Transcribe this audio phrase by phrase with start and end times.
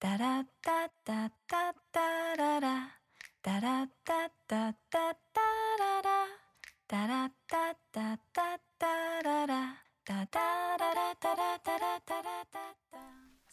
[0.00, 2.88] ダラッタッタッタッタララ。
[3.42, 5.40] ダラッタッタッタッタ
[5.76, 6.10] ララ。
[6.86, 9.74] ダラッタッタッタッタララ。
[10.06, 12.57] ダラララララ。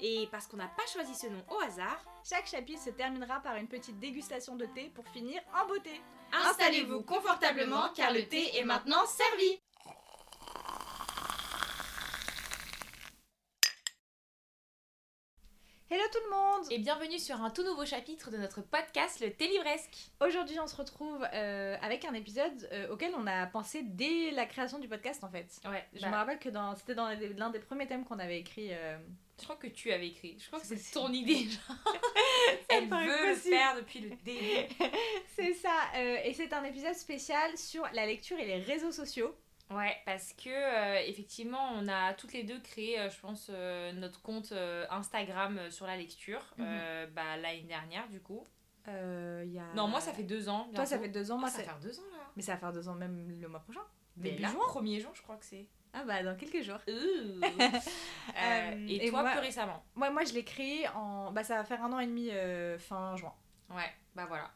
[0.00, 3.56] Et parce qu'on n'a pas choisi ce nom au hasard, Chaque chapitre se terminera par
[3.56, 6.00] une petite dégustation de thé pour finir en beauté.
[6.32, 9.60] installez-vous confortablement car le thé est maintenant servi
[15.88, 19.32] Hello tout le monde Et bienvenue sur un tout nouveau chapitre de notre podcast Le
[19.32, 20.10] Thé Livresque.
[20.20, 24.46] Aujourd'hui on se retrouve euh, avec un épisode euh, auquel on a pensé dès la
[24.46, 25.46] création du podcast en fait.
[25.64, 28.68] Ouais, Je me rappelle que c'était dans l'un des premiers thèmes qu'on avait écrit.
[28.72, 28.98] euh,
[29.38, 30.36] je crois que tu avais écrit.
[30.38, 31.46] Je crois que c'est ton idée.
[32.68, 34.74] Elle veut le faire depuis le début.
[35.34, 39.36] C'est ça, euh, et c'est un épisode spécial sur la lecture et les réseaux sociaux.
[39.70, 43.50] Ouais, parce que euh, effectivement, on a toutes les deux créé, euh, je pense,
[43.94, 44.52] notre compte
[44.90, 46.40] Instagram sur la lecture.
[46.56, 47.10] Mhm.
[47.14, 48.46] bah, l'année dernière, du coup.
[48.86, 48.90] Y
[49.58, 49.74] a...
[49.74, 50.70] Non, moi, ça fait deux ans.
[50.74, 52.30] Toi, ça fait deux ans, Ah, ça ça fait deux ans là.
[52.36, 53.82] Mais ça va faire deux ans même le mois prochain.
[54.16, 54.60] Mais Début juin.
[54.68, 55.66] 1er juin, je crois que c'est.
[55.98, 56.78] Ah bah dans quelques jours.
[56.88, 57.40] Euh,
[58.36, 59.82] Euh, et, et toi, moi- plus récemment?
[59.94, 61.32] Moi, moi je l'ai créé en...
[61.32, 63.32] Bah ça va faire un an et demi euh, fin juin.
[63.70, 64.50] Ouais, bah voilà.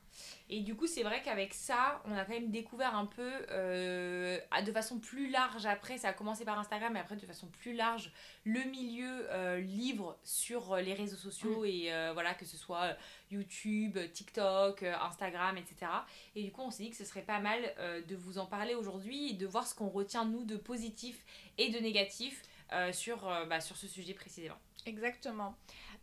[0.49, 4.39] Et du coup, c'est vrai qu'avec ça, on a quand même découvert un peu, euh,
[4.65, 7.75] de façon plus large, après, ça a commencé par Instagram, mais après, de façon plus
[7.75, 8.11] large,
[8.45, 12.97] le milieu euh, livre sur euh, les réseaux sociaux, et euh, voilà, que ce soit
[13.31, 15.93] YouTube, TikTok, Instagram, etc.
[16.35, 17.61] Et du coup, on s'est dit que ce serait pas mal
[18.09, 21.25] de vous en parler aujourd'hui et de voir ce qu'on retient, nous, de positif
[21.59, 22.43] et de négatif
[22.93, 24.59] sur, bah, sur ce sujet précisément.
[24.87, 25.55] Exactement.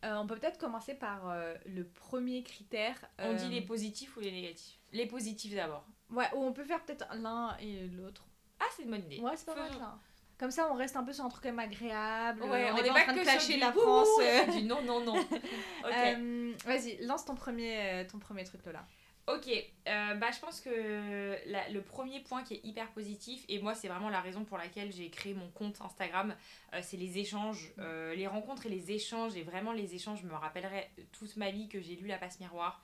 [0.06, 2.96] Euh, on peut peut-être commencer par euh, le premier critère.
[3.18, 4.80] On euh, dit les positifs ou les négatifs?
[4.92, 5.86] Les positifs d'abord.
[6.12, 8.26] Ouais, ou on peut faire peut-être l'un et l'autre.
[8.60, 9.20] Ah, c'est une bonne idée.
[9.20, 10.00] Ouais, c'est pas mal ça.
[10.38, 12.44] Comme ça, on reste un peu sur un truc quand même agréable.
[12.44, 14.08] Ouais, on on est n'est pas en train que de clasher la France.
[14.22, 14.46] euh.
[14.52, 15.18] du non, non, non.
[15.84, 15.92] ok.
[15.92, 18.86] Euh, Vas-y, lance ton premier, euh, ton premier truc Lola.
[19.28, 23.60] Ok, euh, bah, je pense que la- le premier point qui est hyper positif, et
[23.60, 26.34] moi c'est vraiment la raison pour laquelle j'ai créé mon compte Instagram,
[26.74, 30.28] euh, c'est les échanges, euh, les rencontres et les échanges, et vraiment les échanges, je
[30.28, 32.82] me rappellerai toute ma vie que j'ai lu La Passe Miroir.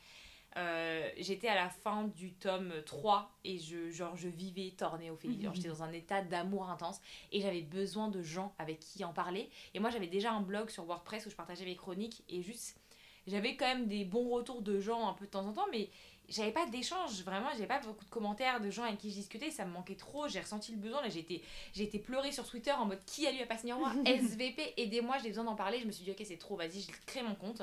[1.17, 5.41] J'étais à la fin du tome 3 et je, genre, je vivais tornée Ophélie.
[5.41, 9.13] Genre, J'étais dans un état d'amour intense et j'avais besoin de gens avec qui en
[9.13, 9.49] parler.
[9.73, 12.77] Et moi j'avais déjà un blog sur WordPress où je partageais mes chroniques et juste
[13.25, 15.89] j'avais quand même des bons retours de gens un peu de temps en temps, mais
[16.29, 19.51] j'avais pas d'échange, vraiment, j'avais pas beaucoup de commentaires de gens avec qui je discutais,
[19.51, 22.47] ça me manquait trop, j'ai ressenti le besoin, là j'ai été, j'ai été pleurer sur
[22.49, 25.79] Twitter en mode qui a lu à passe miroir SVP, aidez-moi, j'ai besoin d'en parler,
[25.79, 27.61] je me suis dit ok c'est trop, vas-y, je crée mon compte.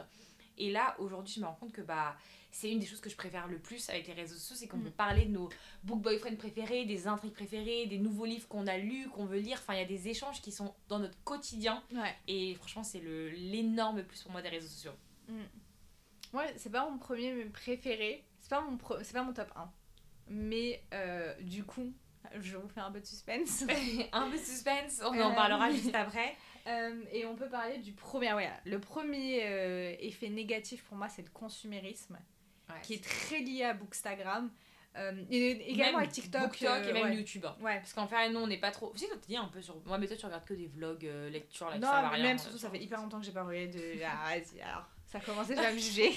[0.58, 2.14] Et là, aujourd'hui, je me rends compte que bah,
[2.50, 4.76] c'est une des choses que je préfère le plus avec les réseaux sociaux, c'est qu'on
[4.76, 4.82] Mm.
[4.84, 5.48] peut parler de nos
[5.84, 9.56] book boyfriends préférés, des intrigues préférées, des nouveaux livres qu'on a lus, qu'on veut lire.
[9.62, 11.82] Enfin, il y a des échanges qui sont dans notre quotidien.
[11.94, 12.14] Ouais.
[12.28, 14.92] Et franchement, c'est le- l'énorme plus pour moi des réseaux sociaux.
[16.34, 18.22] Ouais, c'est pas mon premier mais préféré.
[18.50, 19.70] C'est pas mon pro- c'est pas mon top 1.
[20.26, 21.92] Mais euh, du coup,
[22.40, 23.62] je vous fais un peu de suspense.
[24.12, 25.34] un peu de suspense, on en Euh.
[25.36, 26.36] parlera juste après.
[26.66, 28.32] Euh, et on peut parler du premier.
[28.32, 32.18] Ouais, le premier effet négatif pour moi, c'est le consumérisme,
[32.82, 34.50] qui est très lié à Bookstagram.
[34.96, 36.42] Euh, et également Même à TikTok.
[36.42, 37.14] BookTok euh, et même ouais.
[37.16, 37.44] YouTube.
[37.46, 37.56] hein.
[37.60, 37.76] Ouais.
[37.76, 38.92] Parce qu'en fait, nous, on n'est pas trop.
[38.96, 39.80] Tu dis un peu sur.
[39.86, 42.38] Moi, mais toi, tu regardes que des vlogs, euh, lecture, là, Non, ça mais même
[42.38, 44.02] surtout, sur- ça fait hyper longtemps que j'ai pas regardé de.
[44.04, 44.88] Ah, vas-y, alors.
[45.10, 46.12] Ça commence déjà à me juger.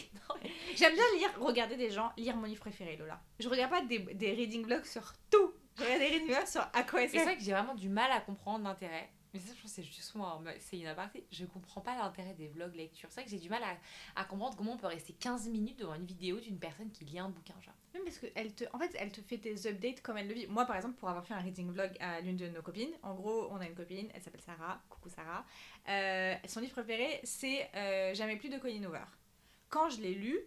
[0.76, 3.20] J'aime bien lire, regarder des gens lire mon livre préféré, Lola.
[3.40, 5.54] Je regarde pas des, des reading blogs sur tout.
[5.78, 8.12] Je regarde des reading blogs sur à quoi c'est vrai que j'ai vraiment du mal
[8.12, 9.09] à comprendre l'intérêt.
[9.33, 10.13] Mais ça, je pense que c'est juste
[10.44, 11.25] mais c'est une aparté.
[11.31, 13.09] Je comprends pas l'intérêt des vlogs lecture.
[13.09, 13.77] C'est vrai que j'ai du mal à,
[14.21, 17.17] à comprendre comment on peut rester 15 minutes devant une vidéo d'une personne qui lit
[17.17, 17.73] un bouquin, genre.
[17.95, 20.47] Même parce que te, en fait, elle te fait tes updates comme elle le vit.
[20.47, 23.15] Moi, par exemple, pour avoir fait un reading vlog à l'une de nos copines, en
[23.15, 24.81] gros, on a une copine, elle s'appelle Sarah.
[24.89, 25.45] Coucou Sarah.
[25.89, 29.06] Euh, son livre préféré, c'est euh, Jamais plus de Colin Hoover.
[29.69, 30.39] Quand je l'ai lu,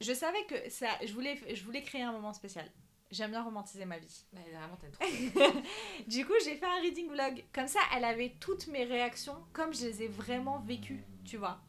[0.00, 2.70] je savais que ça, je voulais, je voulais créer un moment spécial.
[3.10, 4.24] J'aime bien romantiser ma vie.
[4.34, 5.60] Ouais, vraiment, t'aimes trop.
[6.06, 7.44] Du coup, j'ai fait un reading vlog.
[7.54, 11.60] Comme ça, elle avait toutes mes réactions comme je les ai vraiment vécues, tu vois.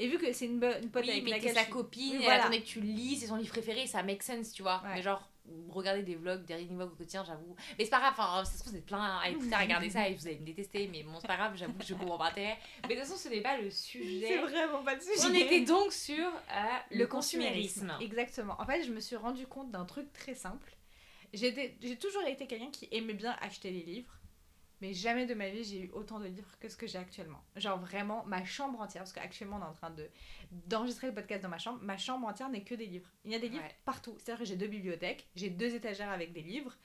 [0.00, 2.24] Et vu que c'est une, une pote Oui, avec mais laquelle sa je copine, Oui,
[2.24, 2.42] voilà.
[2.42, 4.80] attendait que tu le lis, c'est son livre préféré, ça make sense, tu vois.
[4.84, 4.94] Ouais.
[4.94, 5.28] Mais genre,
[5.70, 7.56] regarder des vlogs, des reading vlogs au quotidien, j'avoue.
[7.78, 9.90] Mais c'est pas grave, enfin, ça se trouve, vous êtes plein à écouter, à regarder
[9.90, 12.18] ça et vous allez me détester, mais bon, c'est pas grave, j'avoue que je comprends
[12.18, 12.58] pas l'intérêt.
[12.82, 14.26] Mais de toute façon, ce n'est pas le sujet.
[14.28, 15.26] C'est vraiment pas de sujet.
[15.26, 17.92] On était donc sur euh, le, consumérisme.
[18.00, 18.56] Exactement.
[18.60, 20.77] En fait, je me suis rendu compte d'un truc très simple.
[21.32, 24.14] J'ai toujours été quelqu'un qui aimait bien acheter les livres.
[24.80, 27.42] Mais jamais de ma vie j'ai eu autant de livres que ce que j'ai actuellement.
[27.56, 30.08] Genre vraiment, ma chambre entière, parce qu'actuellement on est en train de
[30.52, 33.10] d'enregistrer le podcast dans ma chambre, ma chambre entière n'est que des livres.
[33.24, 33.74] Il y a des livres Ouais.
[33.84, 34.14] partout.
[34.18, 36.76] C'est-à-dire que j'ai deux bibliothèques, j'ai deux étagères avec des livres.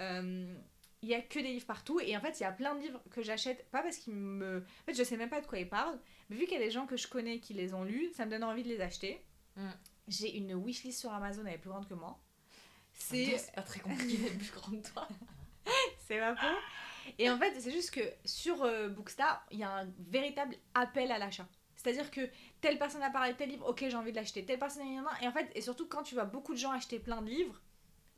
[0.00, 0.56] Euh,
[1.02, 2.80] il y a que des livres partout et en fait il y a plein de
[2.80, 5.58] livres que j'achète pas parce qu'ils me en fait je sais même pas de quoi
[5.60, 7.84] ils parlent mais vu qu'il y a des gens que je connais qui les ont
[7.84, 9.22] lus ça me donne envie de les acheter
[9.56, 9.70] Mm.
[10.08, 12.18] j'ai une wishlist sur Amazon elle est plus grande que moi
[12.98, 15.08] C'est pas très compliqué d'être plus grande que toi.
[16.06, 16.46] c'est ma peau
[17.18, 21.10] et en fait c'est juste que sur euh, Bookstar il y a un véritable appel
[21.12, 21.46] à l'achat
[21.76, 22.28] c'est-à-dire que
[22.60, 24.94] telle personne a parlé de tel livre, ok j'ai envie de l'acheter, telle personne il
[24.94, 26.98] y en a, et en fait, et surtout quand tu vois beaucoup de gens acheter
[26.98, 27.60] plein de livres,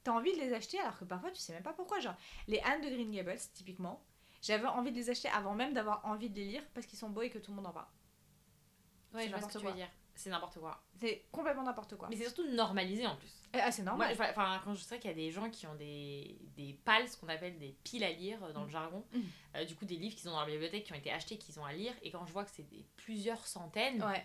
[0.04, 2.00] t'as envie de les acheter alors que parfois tu sais même pas pourquoi.
[2.00, 2.14] Genre,
[2.46, 4.02] les Anne de Green Gables, typiquement,
[4.40, 7.10] j'avais envie de les acheter avant même d'avoir envie de les lire parce qu'ils sont
[7.10, 7.88] beaux et que tout le monde en parle.
[9.14, 9.88] Ouais, je vois ce que tu veux dire.
[10.14, 10.82] C'est n'importe quoi.
[11.00, 12.08] C'est complètement n'importe quoi.
[12.10, 13.30] Mais c'est surtout normalisé en plus.
[13.54, 14.14] Eh, Ah, c'est Moi, normal.
[14.16, 17.08] vois- enfin, quand je sais qu'il y a des gens qui ont des, des pales,
[17.08, 19.20] ce qu'on appelle des piles à lire euh, dans le jargon, Mm.
[19.56, 21.60] euh, du coup des livres qu'ils ont dans la bibliothèque qui ont été achetés, qu'ils
[21.60, 22.66] ont à lire, et quand je vois que c'est
[22.96, 24.24] plusieurs centaines, Ouais.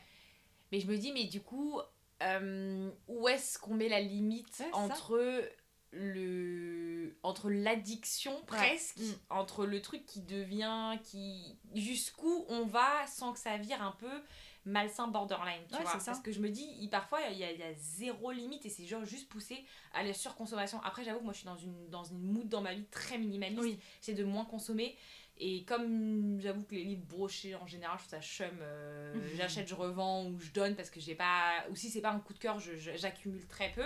[0.71, 1.79] mais je me dis, mais du coup,
[2.23, 4.75] euh, où est-ce qu'on met la limite Ouais, c'est ça.
[4.77, 5.43] entre
[5.91, 9.13] le entre l'addiction presque Mm.
[9.29, 14.21] entre le truc qui devient qui jusqu'où on va sans que ça vire un peu
[14.65, 17.51] malsain borderline tu Ouais, vois parce que je me dis il- parfois il y, a,
[17.51, 21.19] il y a zéro limite et c'est genre juste poussé à la surconsommation après j'avoue
[21.19, 23.79] que moi je suis dans une dans une mood dans ma vie très minimaliste Oui.
[24.01, 24.95] c'est de moins consommer
[25.37, 29.67] et comme j'avoue que les livres brochés en général je trouve ça chum euh, j'achète
[29.67, 32.33] je revends ou je donne parce que j'ai pas ou si c'est pas un coup
[32.33, 33.85] de cœur j'accumule très peu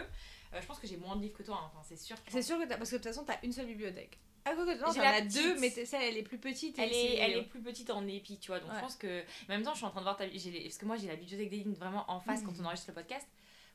[0.53, 1.65] Euh, je pense que j'ai moins de livres que toi hein.
[1.67, 4.17] enfin c'est sûr C'est sûr que parce que de toute façon, t'as une seule bibliothèque.
[4.49, 5.33] Ah, quoi non, J'ai la petite.
[5.33, 6.77] deux, mais celle, elle est plus petite.
[6.79, 8.59] et elle est, elle est plus petite en épi, tu vois.
[8.59, 8.75] Donc Ouais.
[8.77, 9.21] je pense que.
[9.21, 10.25] En même temps, je suis en train de voir ta.
[10.25, 12.89] les- Parce que moi, j'ai la bibliothèque des lignes vraiment en face quand on enregistre
[12.91, 13.27] le podcast.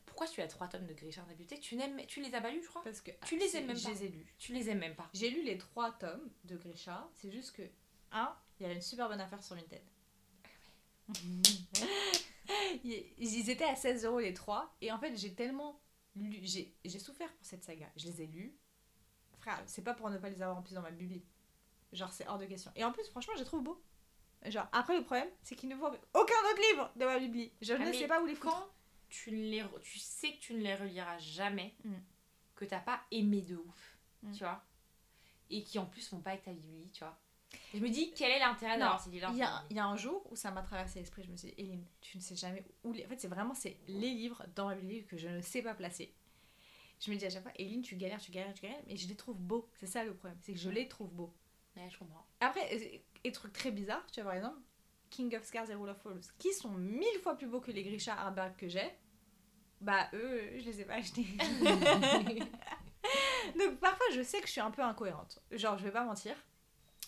[0.05, 1.77] Pourquoi tu as trois tomes de Grisha dans ta bibliothèque tu,
[2.07, 2.83] tu les as pas lus, je crois?
[2.83, 3.89] Parce que Tu les aimes même Je pas.
[3.91, 4.25] les ai lus.
[4.37, 5.09] Tu les aimes même pas.
[5.13, 7.09] J'ai lu les trois tomes de Grisha.
[7.13, 7.63] C'est juste que,
[8.11, 9.81] un, il y avait une super bonne affaire sur Vinted.
[12.83, 14.75] ils ils étaient à 16 euros les trois.
[14.81, 15.79] Et en fait, j'ai tellement
[16.15, 16.39] lu.
[16.43, 17.87] J'ai j'ai souffert pour cette saga.
[17.97, 18.53] Je les ai lus.
[19.43, 21.21] Frère, c'est pas pour ne pas les avoir en plus dans ma bibli.
[21.91, 22.71] Genre, c'est hors de question.
[22.75, 23.81] Et en plus, franchement, je les trouve beaux.
[24.45, 27.51] Genre, après, le problème, c'est qu'ils ne voient aucun autre livre de ma bibli.
[27.61, 28.55] Je Ah, ne sais pas où les foutre.
[28.55, 28.67] Quand
[29.09, 31.93] tu, ne les, re- tu sais que tu ne les reliras jamais, Mm.
[32.55, 34.31] que t'as pas aimé de ouf, Mm.
[34.31, 34.63] tu vois,
[35.49, 37.17] et qui en plus vont pas avec ta bibli, tu vois.
[37.73, 39.79] Et je me dis, quel est l'intérêt d'avoir ces livres Il y, a, il y
[39.79, 42.21] a un jour où ça m'a traversé l'esprit, je me suis dit, Eline, tu ne
[42.23, 43.05] sais jamais où les...
[43.05, 45.75] En fait, c'est vraiment c'est les livres dans ma bibliothèque que je ne sais pas
[45.75, 46.13] placer.
[47.03, 49.07] Je me dis à chaque fois, Eline, tu galères, tu galères, tu galères, mais je
[49.07, 49.67] les trouve beaux.
[49.79, 51.33] C'est ça le problème, c'est que je les trouve beaux.
[51.75, 52.25] Ouais, je comprends.
[52.39, 54.59] Après, et, et truc très bizarre, tu vois par exemple,
[55.09, 57.83] King of Scars et Rule of Falls, qui sont mille fois plus beaux que les
[57.83, 58.89] Grisha Hardback que j'ai,
[59.81, 61.23] bah eux, je les ai pas achetés.
[63.59, 65.39] Donc parfois, je sais que je suis un peu incohérente.
[65.51, 66.35] Genre, je vais pas mentir.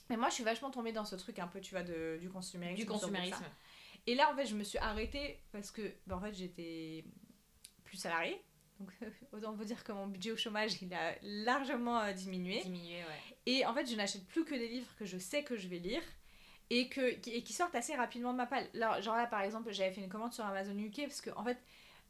[0.10, 2.30] Mais moi, je suis vachement tombée dans ce truc un peu, tu vois, de, du
[2.30, 2.82] consumérisme.
[2.82, 3.46] Du consumérisme.
[4.08, 7.06] Et là, en fait, je me suis arrêtée parce que, bah, en fait, j'étais
[7.86, 8.40] plus salariée.
[8.80, 8.89] Donc,
[9.31, 12.62] autant vous dire que mon budget au chômage, il a largement euh, diminué.
[12.62, 13.38] Diminuer, ouais.
[13.45, 15.80] Et en fait, je n'achète plus que des livres que je sais que je vais
[15.80, 16.01] lire
[16.69, 18.68] et, que, qui, et qui sortent assez rapidement de ma palle.
[18.74, 21.44] Là, genre là, par exemple, j'avais fait une commande sur Amazon UK parce que, en
[21.44, 21.57] fait,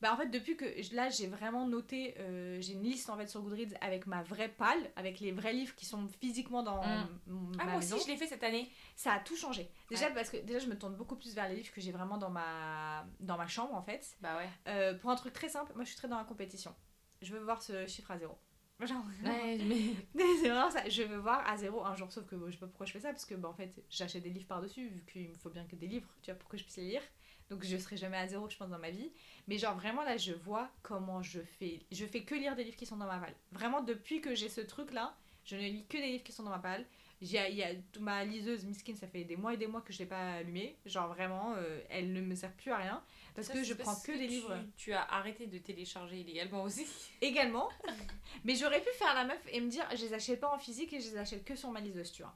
[0.02, 3.28] bah, en fait depuis que là, j'ai vraiment noté, euh, j'ai une liste en fait
[3.28, 7.08] sur Goodreads avec ma vraie palle, avec les vrais livres qui sont physiquement dans Mm.
[7.28, 7.96] m- Ah, ma moi maison.
[7.96, 8.70] aussi, je l'ai fait cette année.
[8.96, 9.70] Ça a tout changé.
[9.90, 10.14] Déjà Ouais.
[10.14, 12.30] parce que déjà, je me tourne beaucoup plus vers les livres que j'ai vraiment dans
[12.30, 14.16] ma, dans ma chambre en fait.
[14.22, 14.50] Bah ouais.
[14.68, 16.76] Euh, pour un truc très simple, moi je suis très dans la compétition.
[17.22, 18.38] Je veux voir ce chiffre à zéro.
[18.82, 19.58] Genre, Ouais,
[20.16, 20.26] mais.
[20.42, 20.88] c'est vraiment ça.
[20.90, 22.12] Je veux voir à zéro un jour.
[22.12, 23.10] Sauf que bon, je sais pas pourquoi je fais ça.
[23.12, 24.90] Parce que bah, en fait, j'achète des livres par-dessus.
[24.90, 26.90] Vu qu'il me faut bien que des livres, tu vois, pour que je puisse les
[26.90, 27.02] lire.
[27.50, 29.12] Donc je serai jamais à zéro, je pense, dans ma vie.
[29.48, 31.82] Mais genre vraiment là, je vois comment je fais.
[31.92, 33.36] Je fais que lire des livres qui sont dans ma palle.
[33.52, 36.50] Vraiment, depuis que j'ai ce truc-là, je ne lis que des livres qui sont dans
[36.50, 36.86] ma palle.
[37.22, 39.94] J'ai- Il y a ma liseuse Miskin, ça fait des mois et des mois que
[39.94, 40.76] je l'ai pas allumée.
[40.86, 43.02] Genre vraiment, euh, elle ne me sert plus à rien.
[43.36, 44.58] Parce Ça, que je prends que des tu- livres.
[44.76, 46.86] Tu as arrêté de télécharger illégalement aussi.
[47.22, 47.70] également.
[48.44, 50.92] mais j'aurais pu faire la meuf et me dire, je les achète pas en physique
[50.94, 52.36] et je les achète que sur ma liseuse, tu vois.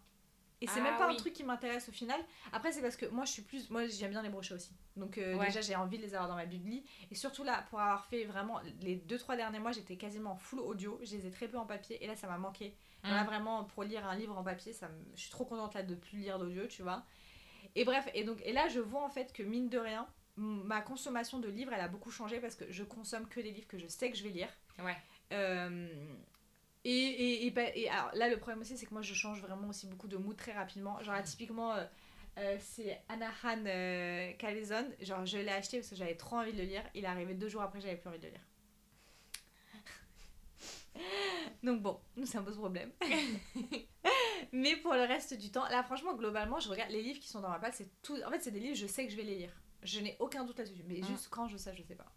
[0.61, 1.13] Et c'est Ah même pas oui.
[1.13, 2.19] un truc qui m'intéresse au final.
[2.51, 3.69] Après, c'est parce que moi, je suis plus.
[3.69, 4.71] Moi, j'aime bien les brochets aussi.
[4.97, 5.45] Donc, euh, Ouais.
[5.45, 6.83] déjà, j'ai envie de les avoir dans ma bibli.
[7.11, 10.59] Et surtout là, pour avoir fait vraiment les 2-3 derniers mois, j'étais quasiment en full
[10.59, 10.99] audio.
[11.03, 12.03] Je les ai très peu en papier.
[12.03, 12.75] Et là, ça m'a manqué.
[13.03, 15.83] Là, vraiment, pour lire un livre en papier, ça me- je suis trop contente là
[15.83, 17.05] de plus lire d'audio, tu vois.
[17.75, 20.81] Et bref, et donc, et là, je vois en fait que mine de rien, ma
[20.81, 23.77] consommation de livres, elle a beaucoup changé parce que je consomme que des livres que
[23.77, 24.49] je sais que je vais lire.
[24.83, 24.97] Ouais.
[25.31, 25.87] Euh,
[26.85, 29.41] et, et, et, pa- et alors là, le problème aussi, c'est que moi, je change
[29.41, 31.01] vraiment aussi beaucoup de mood très rapidement.
[31.03, 31.83] Genre, là, typiquement, euh,
[32.37, 34.31] euh, c'est Anahan euh.
[35.01, 36.83] Genre, je l'ai acheté parce que j'avais trop envie de le lire.
[36.95, 38.41] Il est arrivé deux jours après, j'avais plus envie de le lire.
[41.63, 42.91] Donc bon, c'est un peu ce problème.
[44.51, 47.41] Mais pour le reste du temps, là franchement, globalement, je regarde les livres qui sont
[47.41, 48.17] dans ma palle, c'est tout.
[48.25, 49.51] En fait, c'est des livres, je sais que je vais les lire.
[49.83, 50.83] Je n'ai aucun doute là-dessus.
[50.87, 51.03] Mais Mm.
[51.03, 52.11] juste quand je sais, je sais pas.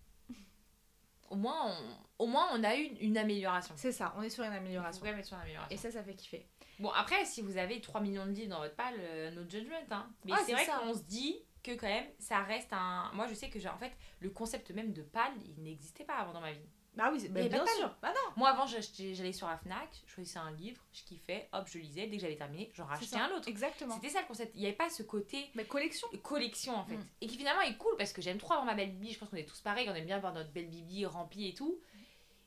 [1.32, 1.74] Au moins,
[2.18, 3.74] on, au moins, on a eu une, une amélioration.
[3.76, 5.02] C'est ça, on est sur une amélioration.
[5.02, 5.74] même être sur une amélioration.
[5.74, 6.46] Et ça, ça fait kiffer.
[6.78, 9.74] Bon, après, si vous avez 3 millions de livres dans votre palle, euh, no judgment.
[9.90, 10.10] Hein.
[10.24, 13.10] Mais Ouais, c'est vrai qu'on se dit que quand même, ça reste un.
[13.14, 16.14] Moi, je sais que, j'ai- en fait, le concept même de palle, il n'existait pas
[16.16, 16.68] avant dans ma vie.
[16.94, 17.94] Bah oui, bah, bien sûr.
[18.02, 18.32] Bah non.
[18.36, 22.06] Moi, avant, j'allais sur la Fnac, je choisissais un livre, je kiffais, hop, je lisais.
[22.06, 23.48] Dès que j'avais terminé, j'en rachetais un autre.
[23.48, 23.94] Exactement.
[23.94, 24.52] C'était ça le concept.
[24.54, 26.06] Il n'y avait pas ce côté Mais collection.
[26.22, 26.96] collection en fait.
[26.96, 27.06] Mm.
[27.22, 29.12] Et qui finalement est cool parce que j'aime trop avoir ma belle bibi.
[29.14, 31.54] Je pense qu'on est tous pareils, on aime bien avoir notre belle bibi remplie et
[31.54, 31.80] tout.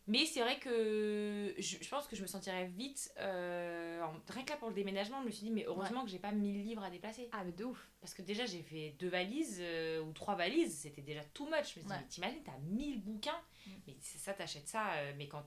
[0.07, 3.11] Mais c'est vrai que je, je pense que je me sentirais vite.
[3.19, 6.11] euh, en- rien que là pour le déménagement, je me suis dit, mais heureusement que
[6.11, 7.27] j'ai pas 1000 livres à déplacer.
[7.31, 7.89] Ah, mais de ouf.
[8.01, 11.53] Parce que déjà, j'ai fait deux valises euh, ou trois valises, c'était déjà too much.
[11.55, 11.97] Je me suis dit, Ouais.
[11.99, 13.41] mais t'imagines, t'as 1000 bouquins.
[13.87, 14.93] Mais c'est ça, t'achètes ça.
[14.93, 15.43] euh, mais quand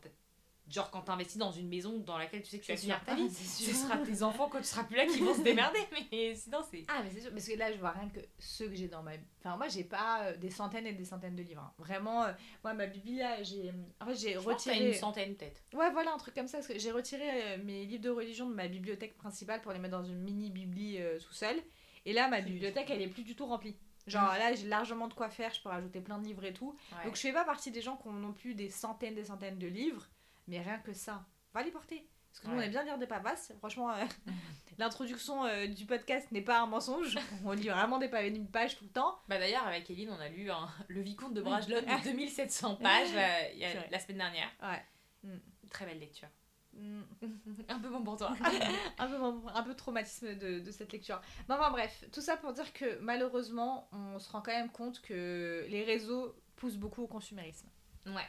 [0.71, 3.15] Genre quand t'investis dans une maison dans laquelle tu sais que tu vas finir ta
[3.15, 5.79] vie, ce sera tes enfants quand tu seras plus là qui vont se démerder.
[6.13, 6.85] Mais sinon, c'est.
[6.89, 9.03] Ah, mais c'est sûr, parce que là, je vois rien que ceux que j'ai dans
[9.03, 9.13] ma.
[9.39, 11.63] Enfin, moi, j'ai pas euh, des centaines et des centaines de livres.
[11.63, 11.73] hein.
[11.79, 12.33] Vraiment, euh,
[12.63, 13.73] moi, ma Bible, là, j'ai.
[13.99, 14.89] En fait, j'ai retiré.
[14.89, 15.63] une centaine peut-être.
[15.73, 16.59] Ouais, voilà, un truc comme ça.
[16.59, 19.79] Parce que j'ai retiré euh, mes livres de religion de ma bibliothèque principale pour les
[19.79, 21.57] mettre dans une mini bibli euh, tout seul.
[22.05, 23.75] Et là, ma bibliothèque, elle est plus du tout remplie.
[24.09, 26.77] Genre là, j'ai largement de quoi faire, je peux rajouter plein de livres et tout.
[26.93, 27.05] Ouais.
[27.05, 29.59] Donc je fais pas partie des gens qui ont non plus des centaines des centaines
[29.59, 30.07] de livres,
[30.47, 31.25] mais rien que ça,
[31.55, 32.09] va les porter.
[32.31, 33.53] Parce que nous, on aime bien lire des pavasses.
[33.59, 34.05] Franchement, euh,
[34.79, 37.19] l'introduction euh, du podcast n'est pas un mensonge.
[37.45, 39.19] On lit vraiment des pavés d'une page tout le temps.
[39.29, 40.51] Bah d'ailleurs, avec Eline, on a lu
[40.89, 44.51] Le Vicomte de Bragelonne de 2700 pages euh, y a- la semaine dernière.
[44.63, 44.85] Ouais.
[45.25, 45.39] Mm.
[45.71, 46.29] Très belle lecture.
[46.75, 47.01] Mm.
[47.69, 48.35] un peu bon pour toi.
[48.99, 51.21] un, peu, un peu traumatisme de, de cette lecture.
[51.49, 55.01] Non, enfin bref, tout ça pour dire que malheureusement, on se rend quand même compte
[55.01, 57.69] que les réseaux poussent beaucoup au consumérisme.
[58.07, 58.29] ouais.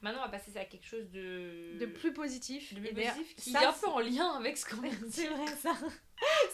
[0.00, 1.76] Maintenant, on va passer à quelque chose de...
[1.78, 2.72] De plus positif.
[2.72, 5.10] de plus positif qui ça, est un peu en lien avec ce qu'on a dit.
[5.10, 5.74] C'est vrai ça.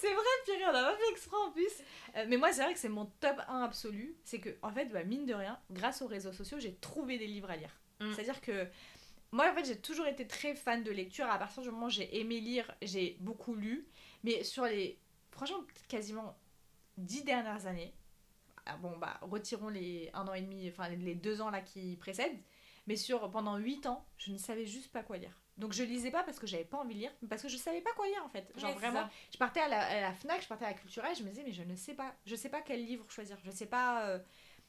[0.00, 1.73] c'est vrai, Pierre, on a pas fait exprès en plus.
[2.16, 4.16] Euh, mais moi, c'est vrai que c'est mon top 1 absolu.
[4.25, 7.26] C'est que, en fait, bah, mine de rien, grâce aux réseaux sociaux, j'ai trouvé des
[7.26, 7.78] livres à lire.
[8.00, 8.12] Mm.
[8.12, 8.66] C'est-à-dire que
[9.35, 11.26] moi, en fait, j'ai toujours été très fan de lecture.
[11.26, 13.87] À partir du moment où j'ai aimé lire, j'ai beaucoup lu.
[14.23, 14.99] Mais sur les,
[15.31, 16.37] franchement, quasiment
[16.99, 17.93] 10 dernières années,
[18.67, 21.97] ah bon, bah, retirons les un an et demi, enfin, les deux ans là qui
[21.97, 22.38] précèdent.
[22.87, 25.38] Mais sur pendant 8 ans, je ne savais juste pas quoi lire.
[25.57, 27.57] Donc je lisais pas parce que j'avais pas envie de lire, mais parce que je
[27.57, 28.50] savais pas quoi lire en fait.
[28.57, 29.11] Genre Ouais, vraiment, ça.
[29.33, 31.45] je partais à la, à la Fnac, je partais à la culturelle, je me disais
[31.45, 34.07] mais je ne sais pas, je sais pas quel livre choisir, je sais pas.
[34.09, 34.19] euh,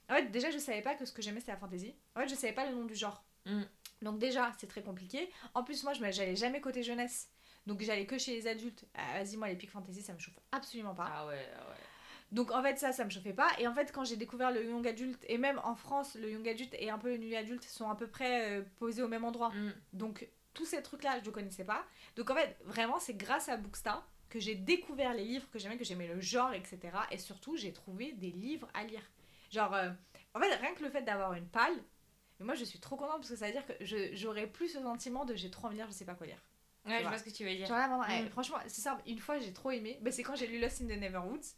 [0.10, 1.96] En fait déjà je savais pas que ce que j'aimais c'était la fantasy.
[2.16, 3.24] En fait je savais pas le nom du genre.
[3.46, 3.64] Mm.
[4.02, 5.30] Donc déjà c'est très compliqué.
[5.54, 7.30] En plus moi je j'allais jamais côté jeunesse,
[7.66, 8.86] donc j'allais que chez les adultes.
[8.94, 11.10] Ah, Vas-y moi les pics fantasy ça me chauffe absolument pas.
[11.12, 11.76] Ah ouais, ah ouais.
[12.32, 13.50] Donc en fait ça, ça me chauffait pas.
[13.60, 16.48] Et en fait quand j'ai découvert le young adulte, et même en France, le young
[16.48, 19.24] adulte et un peu le new adulte sont à peu près euh, posés au même
[19.24, 19.50] endroit.
[19.50, 19.74] Mm.
[19.94, 21.86] Donc tous ces trucs-là, je ne connaissais pas.
[22.16, 25.78] Donc en fait vraiment c'est grâce à Bookstar que j'ai découvert les livres que j'aimais,
[25.78, 26.80] que j'aimais le genre, etc.
[27.12, 29.04] Et surtout j'ai trouvé des livres à lire.
[29.52, 29.92] Genre, euh,
[30.34, 31.78] en fait rien que le fait d'avoir une palle,
[32.40, 34.70] mais moi je suis trop contente parce que ça veut dire que je- j'aurais plus
[34.70, 36.42] ce sentiment de j'ai trop envie de lire, je sais pas quoi lire.
[36.86, 37.18] Ouais, je vois.
[37.18, 37.66] ce que tu veux dire.
[37.68, 38.26] Genre là, vraiment, Mm.
[38.28, 39.98] eh, franchement, c'est ça, une fois j'ai trop aimé.
[40.02, 41.56] Bah, c'est quand j'ai lu Lost in the Neverwoods.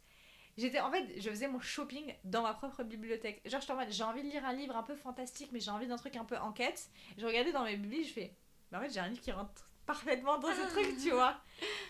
[0.56, 3.40] J'étais en fait, je faisais mon shopping dans ma propre bibliothèque.
[3.44, 5.70] Genre, je en mode, j'ai envie de lire un livre un peu fantastique, mais j'ai
[5.70, 6.88] envie d'un truc un peu enquête.
[7.16, 8.34] Je regardais dans mes biblios, je fais,
[8.72, 11.40] bah en fait, j'ai un livre qui rentre parfaitement dans ce truc, tu vois.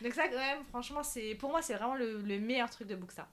[0.02, 2.94] Donc, ça, quand même, franchement, c'est pour moi, c'est vraiment le, le meilleur truc de
[2.96, 3.28] Bookstar.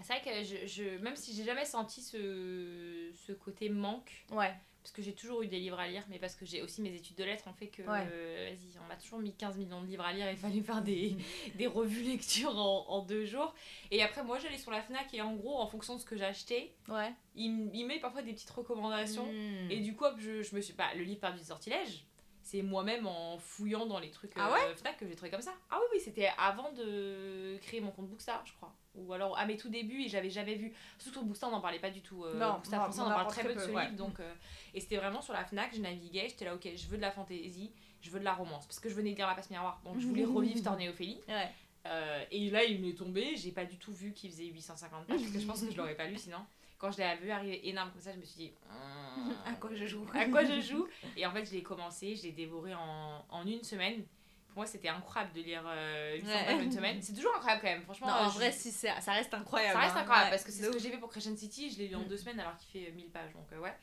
[0.00, 4.54] C'est vrai que je, je- même si j'ai jamais senti ce, ce côté manque, Ouais,
[4.82, 6.92] parce que j'ai toujours eu des livres à lire, mais parce que j'ai aussi mes
[6.94, 8.06] études de lettres ont fait que, Ouais.
[8.12, 10.82] euh, vas-y, on m'a toujours mis 15 millions de livres à lire, il fallait faire
[10.82, 11.16] des,
[11.54, 13.54] des revues lecture en, en deux jours.
[13.92, 16.16] Et après, moi, j'allais sur la Fnac et en gros, en fonction de ce que
[16.16, 17.12] j'achetais, ouais.
[17.36, 19.26] il, il met parfois des petites recommandations.
[19.32, 19.70] Mm.
[19.70, 20.72] Et du coup, hop, je, je me suis.
[20.74, 22.04] Bah, le livre perdu du sortilège,
[22.52, 25.54] c'est moi-même en fouillant dans les trucs Ah euh, Fnac que j'ai trouvé comme ça.
[25.70, 28.74] Ah oui, oui, c'était avant de créer mon compte Bookstar, je crois.
[28.94, 30.74] Ou alors à mes tout débuts, et j'avais jamais vu.
[30.98, 32.24] Surtout Bookstar, on n'en parlait pas du tout.
[32.24, 33.84] euh, Non, Bookstar on on en parle très peu de ce ouais.
[33.86, 33.96] livre.
[33.96, 34.34] Donc, euh,
[34.74, 37.10] et c'était vraiment sur la Fnac, je naviguais, j'étais là, ok, je veux de la
[37.10, 38.66] fantaisie, je veux de la romance.
[38.66, 41.22] Parce que je venais de lire La Passe Miroir, donc je voulais revivre Torné Ophélie.
[41.28, 41.48] Ouais.
[41.86, 45.20] Euh, et là, il m'est tombé, j'ai pas du tout vu qu'il faisait 850 pages,
[45.20, 46.44] parce que je pense que je l'aurais pas lu sinon.
[46.82, 48.52] Quand je l'ai vu arriver énorme comme ça, je me suis dit.
[49.46, 50.04] À quoi je joue?
[50.14, 50.88] À quoi je joue?
[51.16, 54.04] Et en fait, je l'ai commencé, je l'ai dévoré en, en une semaine.
[54.48, 56.44] Pour moi, c'était incroyable de lire euh, 800 Ouais.
[56.44, 57.00] pages en une semaine.
[57.00, 58.08] C'est toujours incroyable quand même, franchement.
[58.08, 59.74] Non, euh, en je- vrai, si, ça, reste incroyable.
[59.74, 60.00] ça reste hein.
[60.00, 61.70] incroyable Ouais, parce que c'est ce que j'ai fait pour Crescent City.
[61.70, 62.08] Je l'ai lu en Mm.
[62.08, 63.74] deux semaines alors qu'il fait euh, 1000 pages, donc euh, ouais.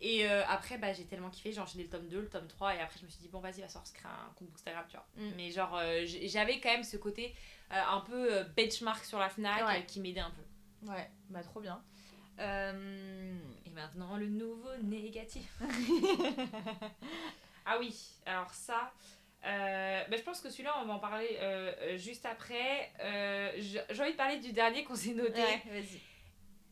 [0.00, 2.74] Et euh, après, bah, j'ai tellement kiffé, j'ai enchaîné le tome 2, le tome 3,
[2.74, 5.06] et après, je me suis dit, bon, vas-y, va sortir un compte Instagram, tu vois.
[5.16, 5.32] Mm.
[5.36, 7.34] Mais genre, euh, j'avais quand même ce côté
[7.70, 9.84] un peu benchmark sur la Fnac Ouais.
[9.86, 10.90] qui m'aidait un peu.
[10.90, 11.82] Ouais, bah trop bien.
[12.38, 13.34] Euh,
[13.66, 15.50] Et maintenant, le nouveau négatif.
[17.66, 17.94] ah oui,
[18.26, 18.92] alors ça,
[19.44, 22.92] Euh, bah, je pense que celui-là, on va en parler euh, juste après.
[23.00, 25.40] Euh, j'ai envie de parler du dernier qu'on s'est noté.
[25.66, 26.00] vas-y.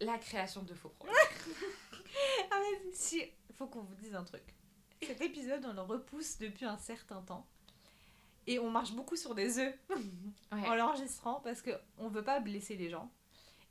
[0.00, 1.16] La création de faux problèmes.
[2.50, 2.94] Ah, vas-y.
[2.94, 3.22] Si,
[3.56, 4.42] faut qu'on vous dise un truc.
[5.02, 7.46] Cet épisode, on le repousse depuis un certain temps.
[8.46, 9.74] Et on marche beaucoup sur des œufs
[10.50, 13.10] en l'enregistrant parce qu'on veut pas blesser les gens.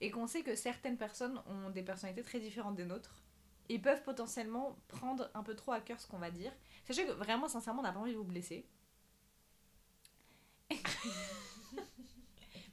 [0.01, 3.23] Et qu'on sait que certaines personnes ont des personnalités très différentes des nôtres.
[3.69, 6.51] Et peuvent potentiellement prendre un peu trop à cœur ce qu'on va dire.
[6.85, 8.65] Sachez que vraiment, sincèrement, on n'a pas envie de vous blesser.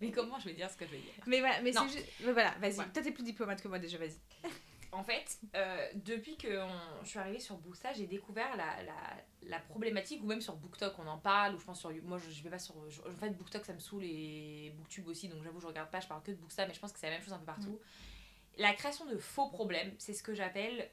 [0.01, 1.13] Mais comment je vais dire ce que je vais dire?
[1.27, 1.83] Mais voilà, mais Non.
[1.89, 2.11] c'est juste.
[2.25, 2.77] mais voilà, vas-y.
[2.79, 2.85] Ouais.
[2.93, 4.19] Toi, t'es plus diplomate que moi déjà, vas-y.
[4.95, 8.95] En fait, euh, depuis que on- je suis arrivée sur Boosta, j'ai découvert la, la,
[9.43, 11.91] la problématique, ou même sur BookTok, on en parle, ou je pense sur.
[12.05, 12.75] Moi, je, je vais pas sur.
[12.89, 16.01] je- en fait, BookTok, ça me saoule et BookTube aussi, donc j'avoue, je regarde pas,
[16.01, 17.45] je parle que de Boosta, mais je pense que c'est la même chose un peu
[17.47, 17.79] partout.
[18.57, 20.89] La création de faux problèmes, c'est ce que j'appelle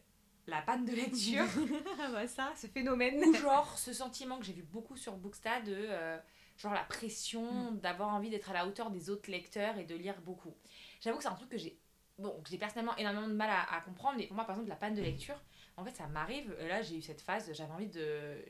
[0.47, 1.45] la panne de lecture.
[2.01, 3.23] Ah bah ça, ce phénomène.
[3.23, 6.17] ou genre ce sentiment que j'ai vu beaucoup sur Booksta de euh,
[6.57, 10.19] genre la pression d'avoir envie d'être à la hauteur des autres lecteurs et de lire
[10.21, 10.55] beaucoup.
[11.01, 11.77] J'avoue que c'est un truc que j'ai
[12.21, 14.69] bon, que j'ai personnellement énormément de mal à, à comprendre, mais pour moi par exemple
[14.69, 15.35] la panne de lecture,
[15.77, 18.43] en fait ça m'arrive, là j'ai eu cette phase, j'avais envie de...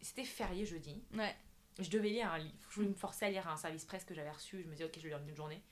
[0.00, 1.34] C'était férié jeudi, Ouais.
[1.78, 4.14] je devais lire un livre, je voulais me forcer à lire un service presse que
[4.14, 5.62] j'avais reçu, je me disais ok je vais lire une journée.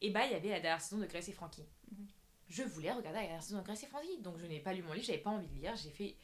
[0.00, 1.64] Et bah il y avait la dernière saison de Grace et Frankie.
[1.90, 2.06] Mhm.
[2.48, 4.82] Je voulais regarder la dernière saison de Grace et Frankie, donc je n'ai pas lu
[4.82, 6.16] mon livre, j'avais pas envie de lire, j'ai fait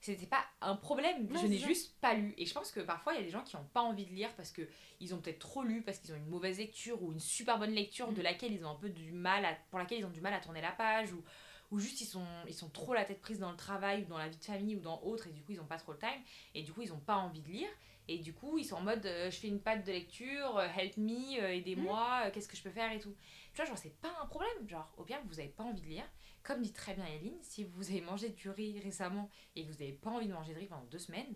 [0.00, 2.34] c'était pas un problème, je n'ai juste pas lu.
[2.38, 4.12] Et je pense que parfois il y a des gens qui n'ont pas envie de
[4.14, 4.62] lire parce que
[5.00, 7.72] ils ont peut-être trop lu, parce qu'ils ont une mauvaise lecture ou une super bonne
[7.72, 8.14] lecture Mm.
[8.14, 10.32] de laquelle ils ont un peu du mal à, pour laquelle ils ont du mal
[10.34, 11.22] à tourner la page ou,
[11.70, 14.18] ou juste ils sont, ils sont trop la tête prise dans le travail ou dans
[14.18, 15.98] la vie de famille ou dans autre et du coup ils ont pas trop le
[15.98, 16.22] time
[16.54, 17.68] et du coup ils ont pas envie de lire
[18.08, 20.66] et du coup ils sont en mode euh, je fais une patte de lecture, euh,
[20.76, 23.14] help me, euh, aidez-moi, euh, qu'est-ce que je peux faire et tout.
[23.52, 25.86] Tu vois, genre c'est pas un problème, genre au pire vous avez pas envie de
[25.86, 26.04] lire.
[26.42, 29.78] Comme dit très bien Yaline, si vous avez mangé du riz récemment et que vous
[29.78, 31.34] n'avez pas envie de manger de riz pendant deux semaines,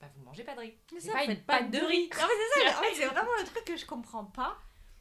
[0.00, 0.74] bah vous mangez pas de riz.
[0.92, 2.08] Mais C'est ça, pas une pâte de riz.
[2.18, 4.58] Non, mais c'est ça, en fait, c'est vraiment le truc que je comprends pas.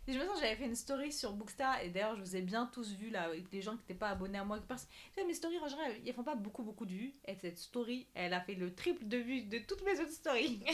[0.08, 2.42] Et je me sens, j'avais fait une story sur Bookstar, et d'ailleurs, je vous ai
[2.42, 4.58] bien tous vu là, avec des gens qui n'étaient pas abonnés à moi.
[4.66, 7.14] Parce que mes stories, en général, ils font pas beaucoup, beaucoup de vues.
[7.28, 10.64] Et cette story, elle a fait le triple de vues de toutes mes autres stories.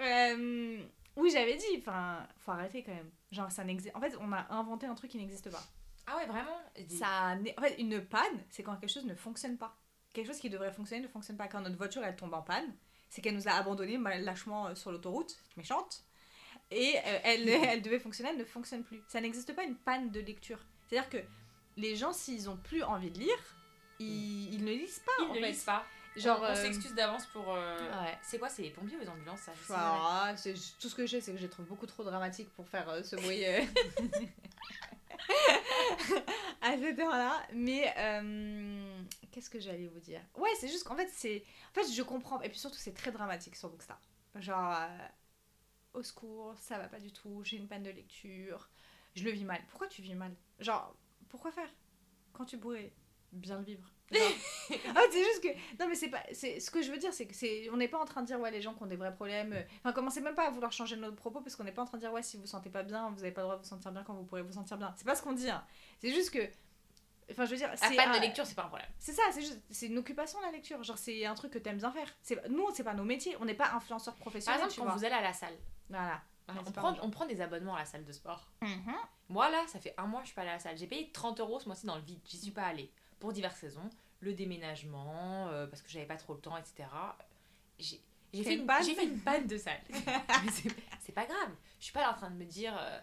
[0.00, 0.82] Euh,
[1.16, 3.10] oui, j'avais dit, enfin, faut arrêter quand même.
[3.30, 3.94] Genre, ça n'existe.
[3.94, 5.62] En fait, on a inventé un truc qui n'existe pas.
[6.06, 6.60] Ah ouais, vraiment?
[6.88, 9.76] Ça, en fait, une panne, c'est quand quelque chose ne fonctionne pas.
[10.12, 11.48] Quelque chose qui devrait fonctionner ne fonctionne pas.
[11.48, 12.74] Quand notre voiture elle tombe en panne,
[13.08, 16.02] c'est qu'elle nous a abandonnés lâchement euh, sur l'autoroute, méchante,
[16.70, 19.02] et euh, elle, elle devait fonctionner, elle ne fonctionne plus.
[19.08, 20.58] Ça n'existe pas une panne de lecture.
[20.88, 21.18] C'est-à-dire que
[21.76, 23.56] les gens, s'ils ont plus envie de lire,
[23.98, 25.12] ils, ils ne lisent pas.
[25.20, 25.48] Ils en ne fait.
[25.50, 25.84] lisent pas.
[26.14, 27.54] Genre, on, on euh, s'excuse d'avance pour.
[27.54, 28.18] euh, Ouais.
[28.22, 29.52] C'est quoi, c'est les pompiers ou les ambulances ça.
[29.70, 30.34] Ah,
[30.78, 32.86] tout ce que je sais, c'est que je les trouve beaucoup trop dramatiques pour faire
[32.90, 33.42] euh, ce bruit
[36.60, 37.42] à cette heure-là.
[37.52, 40.20] Mais euh, qu'est-ce que j'allais vous dire?
[40.36, 41.44] Ouais, c'est juste qu'en fait, c'est.
[41.70, 42.40] En fait, je comprends.
[42.42, 44.00] Et puis surtout, c'est très dramatique sur Bookstar.
[44.36, 45.08] Genre, euh,
[45.94, 48.70] au secours, ça va pas du tout, j'ai une panne de lecture,
[49.14, 49.60] je le vis mal.
[49.68, 50.34] Pourquoi tu vis mal?
[50.58, 50.94] Genre,
[51.28, 51.68] pourquoi faire?
[52.32, 52.92] Quand tu pourrais
[53.32, 53.90] bien le vivre.
[54.18, 54.78] Fait,
[55.12, 55.48] c'est juste que
[55.82, 57.88] non mais c'est pas c'est ce que je veux dire c'est que c'est on n'est
[57.88, 59.92] pas en train de dire ouais les gens qui ont des vrais problèmes euh, enfin
[59.92, 62.02] commencez même pas à vouloir changer notre propos parce qu'on n'est pas en train de
[62.02, 63.68] dire ouais si vous vous sentez pas bien vous avez pas le droit de vous
[63.68, 65.64] sentir bien quand vous pourrez vous sentir bien c'est pas ce qu'on dit hein.
[66.00, 66.40] c'est juste que
[67.30, 68.88] enfin je veux dire c'est panne un- de lecture, c'est pas un problème.
[68.98, 71.78] c'est ça c'est juste c'est une occupation la lecture genre c'est un truc que t'aimes
[71.78, 74.74] bien faire c'est nous c'est pas nos métiers on n'est pas influenceurs Par professionnels exemple,
[74.74, 75.56] tu quand vois vous allez à la salle,
[75.88, 78.50] voilà on, pas prend, on prend des abonnements à la salle de sport.
[78.60, 78.92] Mhm.
[79.28, 80.76] Moi là, ça fait un mois que je suis pas allée à la salle.
[80.76, 82.18] J'ai payé 30 euros ce mois-ci dans le vide.
[82.26, 82.92] J'y suis pas allée.
[83.22, 83.88] Pour diverses raisons.
[84.20, 86.88] Le déménagement, euh, parce que j'avais pas trop le temps, etc.
[87.78, 88.00] J'ai
[88.34, 89.80] j'ai Fait une j'ai fait une panne de salle.
[90.50, 91.50] C'est- pas grave.
[91.78, 92.98] Je suis pas là en train de me dire euh,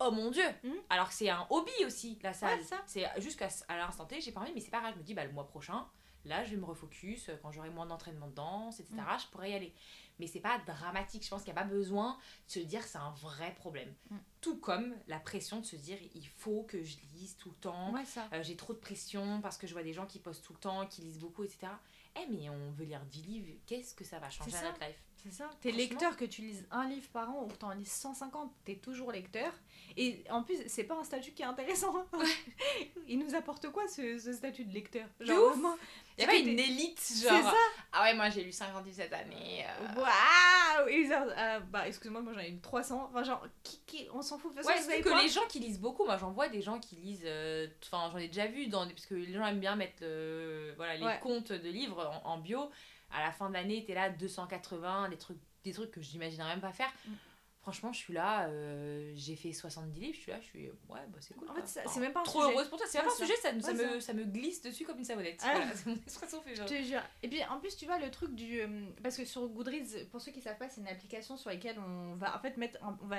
[0.00, 0.74] Oh mon dieu Mhm.
[0.90, 2.58] Alors que c'est un hobby aussi, la salle.
[2.58, 4.92] Ouais, c'est jusqu'à à l'instant T, j'ai pas envie, mais c'est pas grave.
[4.94, 5.86] Je me dis bah, Le mois prochain,
[6.24, 7.28] là je vais me refocus.
[7.30, 9.18] euh, Quand j'aurai moins d'entraînement de danse, etc., Mhm.
[9.20, 9.72] je pourrai y aller.
[10.18, 11.24] Mais c'est pas dramatique.
[11.24, 13.92] Je pense qu'il n'y a pas besoin de se dire c'est un vrai problème.
[14.10, 14.18] Mhm.
[14.40, 17.92] Tout comme la pression de se dire il faut que je lise tout le temps.
[17.92, 20.52] ouais Euh, j'ai trop de pression parce que je vois des gens qui postent tout
[20.52, 21.72] le temps, qui lisent beaucoup, etc.
[22.16, 25.02] Eh mais on veut lire 10 livres, qu'est-ce que ça va changer à notre life?
[25.24, 25.50] C'est ça.
[25.60, 28.76] T'es lecteur que tu lises un livre par an ou que t'en lises 150, t'es
[28.76, 29.52] toujours lecteur.
[29.96, 31.92] Et en plus, c'est pas un statut qui est intéressant.
[33.08, 35.06] Il nous apporte quoi ce, ce statut de lecteur?
[35.20, 35.78] Genre, ouf.
[36.16, 37.42] Il y a pas une élite, C'est genre.
[37.42, 37.56] ça
[37.92, 39.64] Ah ouais, moi j'ai lu 50 livres cette année.
[39.66, 40.00] euh.
[40.00, 43.08] Waouh genre, euh, Bah, excuse-moi, moi j'en ai eu 300.
[43.10, 44.52] Enfin, genre, qui, qui- on s'en fout.
[44.52, 46.48] De toute façon, Ouais, c'est que quoi les gens qui lisent beaucoup, moi j'en vois
[46.48, 49.46] des gens qui lisent, euh, enfin j'en ai déjà vu, dans, parce que les gens
[49.46, 51.18] aiment bien mettre le- voilà, les Ouais.
[51.22, 52.70] comptes de livres en, en bio.
[53.10, 56.60] À la fin de l'année, t'es là 280, des trucs, des trucs que j'imaginerais même
[56.60, 56.92] pas faire.
[57.06, 57.12] Mm.
[57.60, 60.68] Franchement, je suis là, euh, j'ai fait 70 livres, je suis là, je suis.
[60.88, 61.50] Ouais, bah c'est cool.
[61.50, 62.54] En fait, ça- Enfin, c'est même pas un Trop sujet.
[62.54, 63.26] heureuse pour toi, c'est même pas un ça.
[63.26, 65.40] sujet, ça, me, ça me glisse dessus comme une savonnette.
[65.44, 65.50] Ah.
[65.54, 67.02] Voilà, c'est mon expression fait Je te jure.
[67.22, 68.60] Et puis en plus, tu vois le truc du.
[68.60, 71.78] euh, Parce que sur Goodreads, pour ceux qui savent pas, c'est une application sur laquelle
[71.78, 72.78] on va en fait mettre.
[73.02, 73.18] On, va,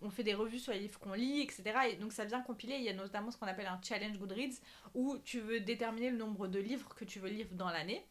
[0.00, 1.64] on fait des revues sur les livres qu'on lit, etc.
[1.90, 2.76] Et donc ça vient compiler.
[2.76, 4.60] Il y a notamment ce qu'on appelle un challenge Goodreads
[4.94, 8.06] où tu veux déterminer le nombre de livres que tu veux lire dans l'année.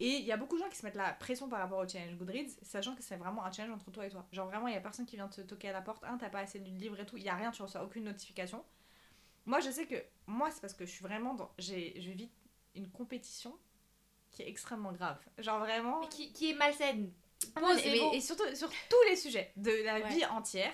[0.00, 1.88] Et il y a beaucoup de gens qui se mettent la pression par rapport au
[1.88, 4.26] challenge Goodreads, sachant que c'est vraiment un challenge entre toi et toi.
[4.32, 6.02] Genre vraiment, il y a personne qui vient te toquer à la porte.
[6.04, 7.16] Un, t'as pas assez de livres et tout.
[7.16, 8.64] Il y a rien, tu reçois aucune notification.
[9.46, 9.96] Moi, je sais que.
[10.26, 11.50] Moi, c'est parce que je suis vraiment dans.
[11.58, 12.30] j'ai- Je vis
[12.74, 13.56] une compétition
[14.30, 15.18] qui est extrêmement grave.
[15.38, 16.00] Genre vraiment.
[16.00, 17.12] Mais qui, qui est malsaine.
[17.54, 20.08] Ah non, mais- mais- et surtout sur tous les sujets de la Ouais.
[20.08, 20.72] vie entière,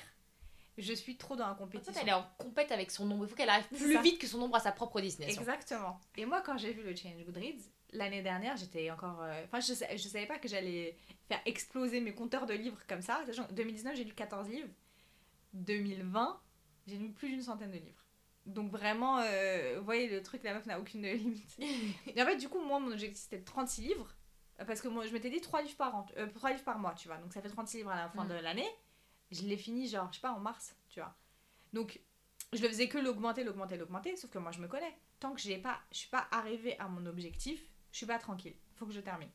[0.76, 2.00] je suis trop dans la En fait, compétition.
[2.02, 3.24] elle est en compète avec son ombre.
[3.24, 5.40] Il faut qu'elle arrive plus vite que son ombre à sa propre destination.
[5.40, 5.98] Exactement.
[6.16, 9.22] Et moi, quand j'ai vu le Challenge Goodreads, l'année dernière, j'étais encore.
[9.22, 10.96] euh, Enfin, je, je savais pas que j'allais
[11.28, 13.22] faire exploser mes compteurs de livres comme ça.
[13.26, 14.68] Que 2019, j'ai lu 14 livres.
[15.54, 16.40] 2020,
[16.86, 18.04] j'ai lu plus d'une centaine de livres.
[18.46, 21.56] Donc vraiment, euh, vous voyez, le truc, la meuf n'a aucune limite.
[22.14, 24.14] Et en fait, du coup, moi, mon objectif, c'était de 36 livres.
[24.66, 26.94] Parce que moi, je m'étais dit 3 livres par an, euh, 3 livres par mois,
[26.94, 27.18] tu vois.
[27.18, 28.28] Donc ça fait 36 livres à la fin Mm.
[28.28, 28.68] de l'année.
[29.30, 31.14] Je l'ai fini, genre, je sais pas, en mars, tu vois.
[31.72, 32.00] Donc,
[32.54, 34.16] je le faisais que l'augmenter, l'augmenter, l'augmenter.
[34.16, 34.96] Sauf que moi, je me connais.
[35.20, 37.60] Tant que j'ai pas, je suis pas arrivée à mon objectif,
[37.92, 38.54] je suis pas tranquille.
[38.76, 39.30] Faut que je termine.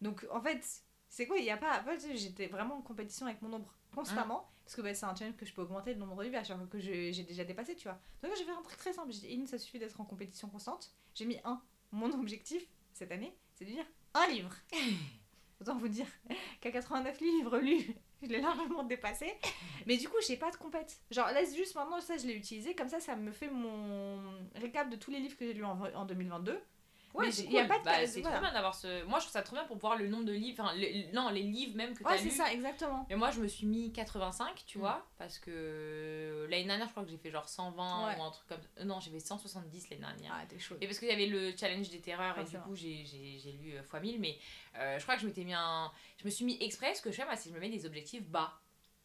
[0.00, 1.38] Donc, en fait, c'est quoi?
[1.38, 1.84] Il y a pas.
[2.14, 4.48] J'étais vraiment en compétition avec mon nombre constamment.
[4.64, 6.44] Parce que bah, c'est un challenge que je peux augmenter le nombre de livres à
[6.44, 7.98] chaque fois que j'ai déjà dépassé, tu vois.
[8.22, 9.12] Donc, là, j'ai fait un truc très simple.
[9.12, 10.94] J'ai dit, ça suffit d'être en compétition constante.
[11.14, 11.62] J'ai mis un.
[11.92, 14.50] Mon objectif, cette année, c'est de lire un livre.
[15.60, 16.06] Autant vous dire
[16.60, 19.32] qu'à 89 livres lus, je l'ai largement dépassé.
[19.86, 21.00] Mais du coup, j'ai pas de compète.
[21.10, 22.74] Genre, laisse juste maintenant, ça, je l'ai utilisé.
[22.74, 24.20] Comme ça, ça me fait mon
[24.56, 26.58] récap de tous les livres que j'ai lus en, en 2022.
[27.14, 28.36] Ouais, Mais c'est j'ai- y a pas de Bah, c'est voilà.
[28.38, 29.04] trop bien d'avoir ce.
[29.04, 30.60] Moi, je trouve ça trop bien pour voir le nombre de livres.
[30.64, 32.30] Enfin, le- non, les livres même que tu Ouais, as c'est lus.
[32.32, 33.06] ça, exactement.
[33.08, 34.80] Et moi, je me suis mis 85, tu Mm.
[34.80, 38.18] vois, parce que l'année dernière, je crois que j'ai fait genre 120 Ouais.
[38.18, 38.84] ou un truc comme ça.
[38.84, 40.32] Non, j'ai fait 170 l'année dernière.
[40.34, 40.76] Ah, t'es chaud.
[40.80, 43.04] Et parce qu'il y avait le challenge des terreurs et du coup j'ai
[43.62, 44.36] lu euh, fois 1000 mais
[44.76, 45.90] euh, je crois que je m'étais mis un...
[46.18, 47.70] Je me suis mis exprès ce que je fais moi c'est que je me mets
[47.70, 48.52] des objectifs bas.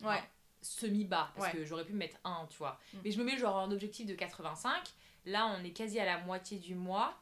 [0.01, 0.23] Ouais.
[0.61, 1.59] Semi-bas parce Ouais.
[1.59, 2.79] que j'aurais pu me mettre un tu vois.
[2.93, 2.97] Mm.
[3.03, 4.83] Mais je me mets genre un objectif de 85.
[5.25, 7.15] Là on est quasi à la moitié du mois.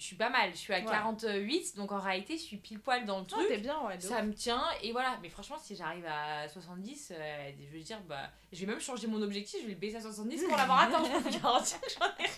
[0.00, 0.84] Je suis pas mal, je suis à Ouais.
[0.86, 3.60] 48 donc en réalité je suis pile poil dans le Non, truc.
[3.60, 4.00] bien, ouais.
[4.00, 8.00] Ça me tient et voilà, mais franchement, si j'arrive à 70, euh, je veux dire,
[8.08, 10.80] bah, je vais même changer mon objectif, je vais le baisser à 70 pour l'avoir
[10.80, 11.04] atteint.
[11.04, 12.28] Je peux vous garantir que j'en ai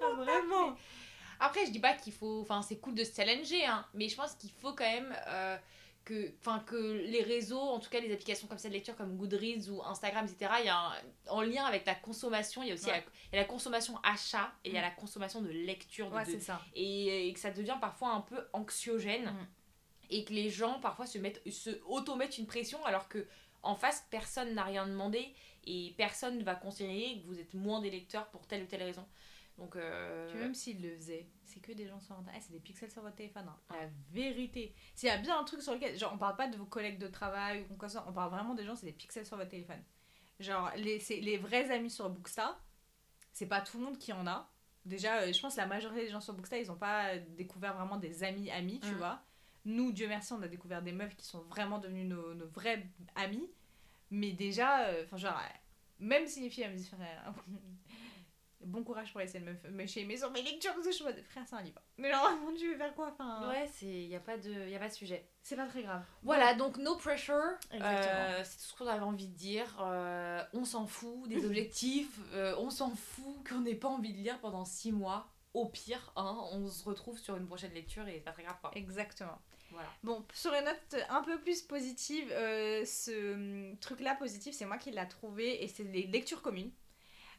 [0.00, 0.76] Ah, vraiment.
[1.40, 2.40] Après, je dis pas qu'il faut.
[2.42, 5.56] Enfin, c'est cool de se challenger, hein, mais je pense qu'il faut quand même euh,
[6.04, 9.16] que, enfin, que les réseaux, en tout cas les applications comme ça de lecture comme
[9.16, 10.92] Goodreads ou Instagram, etc., il y a un-
[11.30, 13.04] en lien avec la consommation, il y a aussi Ouais.
[13.32, 14.84] la, y a la consommation achat et il y a Mm.
[14.84, 16.10] la consommation de lecture.
[16.10, 16.60] de- Ouais, de- c'est ça.
[16.74, 19.46] et, et que ça devient parfois un peu anxiogène Mm.
[20.10, 23.26] et que les gens parfois se mettent se auto-mettent une pression alors que
[23.62, 25.34] en face personne n'a rien demandé
[25.66, 28.82] et personne ne va considérer que vous êtes moins des lecteurs pour telle ou telle
[28.82, 29.06] raison
[29.58, 32.40] donc euh, même s'ils le faisaient, c'est que des gens sur internet.
[32.42, 33.46] Eh, c'est des pixels sur votre téléphone.
[33.48, 33.58] hein.
[33.70, 34.74] La vérité.
[34.94, 35.96] S'il y a bien un truc sur lequel.
[35.98, 38.12] Genre, on parle pas de vos collègues de travail ou quoi que ce soit, on
[38.12, 39.82] parle vraiment des gens, c'est des pixels sur votre téléphone.
[40.40, 42.60] Genre, les, les vrais amis sur Bookstar,
[43.32, 44.50] c'est pas tout le monde qui en a.
[44.84, 47.74] Déjà, euh, je pense que la majorité des gens sur Bookstar, ils ont pas découvert
[47.74, 48.96] vraiment des amis amis, tu Mm.
[48.98, 49.22] vois.
[49.64, 52.84] Nous, Dieu merci, on a découvert des meufs qui sont vraiment devenues nos, nos vrais
[53.14, 53.48] amis.
[54.10, 55.56] Mais déjà, euh, enfin, genre, euh,
[56.00, 57.32] même si les filles, elles me disent, frère,
[58.64, 61.22] bon courage pour essayer de me, me shamer sur mes lectures, parce que je suis
[61.30, 61.80] frère, c'est un livre.
[61.98, 64.74] Mais genre, mon dieu, faire quoi Enfin, ouais c'est il y a pas de y
[64.74, 66.02] a pas de sujet c'est pas très grave.
[66.22, 67.34] voilà donc no pressure.
[67.74, 72.18] Euh, c'est tout ce qu'on avait envie de dire Euh, on s'en fout des objectifs
[72.32, 76.12] euh, on s'en fout qu'on n'ait pas envie de lire pendant six mois au pire
[76.16, 79.38] hein, on se retrouve sur une prochaine lecture et c'est pas très grave quoi Exactement.
[79.70, 84.78] voilà Bon, sur une note un peu plus positive, ce hum, truc-là positif, c'est moi
[84.78, 86.70] qui l'a trouvé et c'est les lectures communes.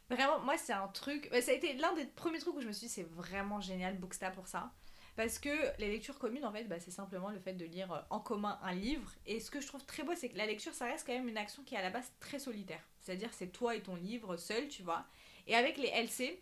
[0.10, 1.30] Vraiment, moi, c'est un truc.
[1.42, 3.98] ça a été l'un des premiers trucs où je me suis dit, c'est vraiment génial,
[3.98, 4.72] Booksta pour ça.
[5.16, 8.02] Parce que les lectures communes, en fait, bah, c'est simplement le fait de lire euh,
[8.10, 9.10] en commun un livre.
[9.26, 11.30] Et ce que je trouve très beau, c'est que la lecture, ça reste quand même
[11.30, 12.82] une action qui est à la base très solitaire.
[13.00, 15.06] C'est-à-dire, c'est toi et ton livre seul, tu vois.
[15.48, 16.38] Et avec les LC,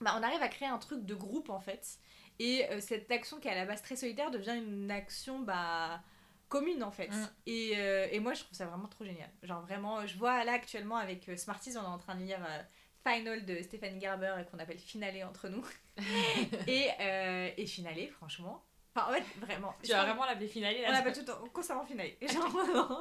[0.00, 1.98] bah, on arrive à créer un truc de groupe, en fait.
[2.38, 6.02] Et euh, cette action qui est à la base très solitaire devient une action bah,
[6.48, 7.08] commune en fait.
[7.08, 7.28] Mm.
[7.46, 9.30] Et, euh, et moi je trouve ça vraiment trop génial.
[9.42, 12.62] Genre vraiment, je vois là actuellement avec Smarties, on est en train de lire euh,
[13.06, 15.64] Final de Stéphanie Garber et qu'on appelle Finale entre nous.
[16.66, 18.64] et, euh, et Finale, franchement.
[18.96, 19.74] Enfin, en fait, vraiment.
[19.82, 22.10] tu pense- vraiment l'appeler finale on l'appelle tout le temps constamment Finale.
[22.22, 23.00] Genre vraiment.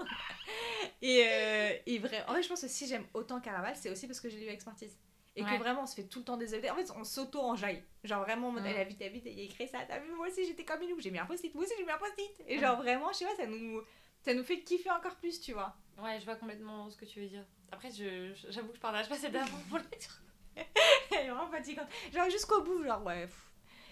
[1.01, 4.07] et, euh, et vrai, en fait, je pense que si j'aime autant Caraval, c'est aussi
[4.07, 4.89] parce que j'ai lu Smarties.
[5.35, 5.49] Et Ouais.
[5.51, 6.71] que vraiment, on se fait tout le temps des updates.
[6.71, 7.83] En fait, on s'auto-enjaille.
[8.03, 9.79] Genre vraiment, elle a vu ta vie, il a écrit ça.
[9.87, 11.53] T'as vu, moi aussi, j'étais comme une j'ai mis un post-it.
[11.55, 12.43] Moi aussi, j'ai mis un post-it.
[12.47, 12.61] Et Mm.
[12.61, 13.81] genre vraiment, je sais pas, ça nous
[14.21, 15.75] Ça nous fait kiffer encore plus, tu vois.
[16.01, 17.43] Ouais, je vois complètement ce que tu veux dire.
[17.73, 20.21] Après, je- j'avoue que je partage pas cette amour pour les trucs.
[21.12, 21.88] Elle est vraiment fatigante.
[22.13, 23.27] Genre jusqu'au bout, genre ouais.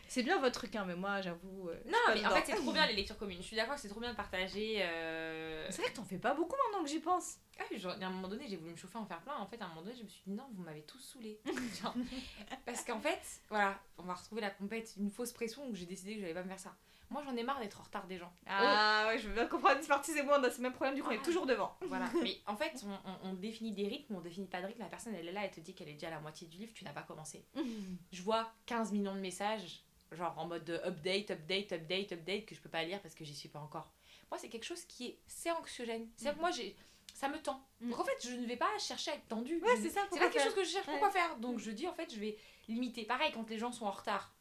[0.08, 1.70] C'est bien votre truc, hein, mais moi j'avoue.
[1.70, 3.38] euh, Non, mais en fait, c'est trop bien les lectures communes.
[3.42, 4.80] Je suis d'accord que c'est trop bien de partager.
[4.84, 7.38] euh, C'est vrai que t'en fais pas beaucoup maintenant que j'y pense.
[7.60, 9.36] Ah oui, genre, à un moment donné, j'ai voulu me chauffer en faire plein.
[9.38, 11.40] En fait, à un moment donné, je me suis dit non, vous m'avez tous saoulé.
[12.66, 16.12] Parce qu'en fait, voilà, on va retrouver la compète, une fausse pression où j'ai décidé
[16.14, 16.76] que je n'allais pas me faire ça.
[17.12, 18.32] Moi, j'en ai marre d'être en retard des gens.
[18.48, 19.78] Ah ouais, je veux bien comprendre.
[19.82, 21.76] C'est parti, c'est moi, on a ce même problème, du coup on est toujours devant.
[21.88, 22.10] Voilà.
[22.24, 24.80] Mais en fait, on, on- on définit des rythmes, on définit pas de rythme.
[24.82, 26.58] La personne, elle est là, elle te dit qu'elle est déjà à la moitié du
[26.58, 27.46] livre, tu n'as pas commencé.
[28.12, 32.56] Je vois 15 millions de messages, genre en mode de update, update, update, update, que
[32.56, 33.92] je peux pas lire parce que j'y suis pas encore.
[34.30, 35.20] Moi, c'est quelque chose qui est.
[35.28, 36.08] C'est anxiogène.
[36.16, 36.76] C'est-à-dire que moi, j'ai.
[37.14, 37.62] Ça me tend.
[37.82, 37.90] Mm.
[37.92, 39.60] Donc en fait, je ne vais pas chercher à être tendue.
[39.62, 40.02] Ouais, c'est ça.
[40.12, 40.94] C'est pas quelque chose que je cherche Ouais.
[40.94, 41.36] pourquoi faire?
[41.38, 42.38] Donc je dis en fait, je vais
[42.70, 43.04] limiter.
[43.04, 44.34] Pareil, quand les gens sont en retard,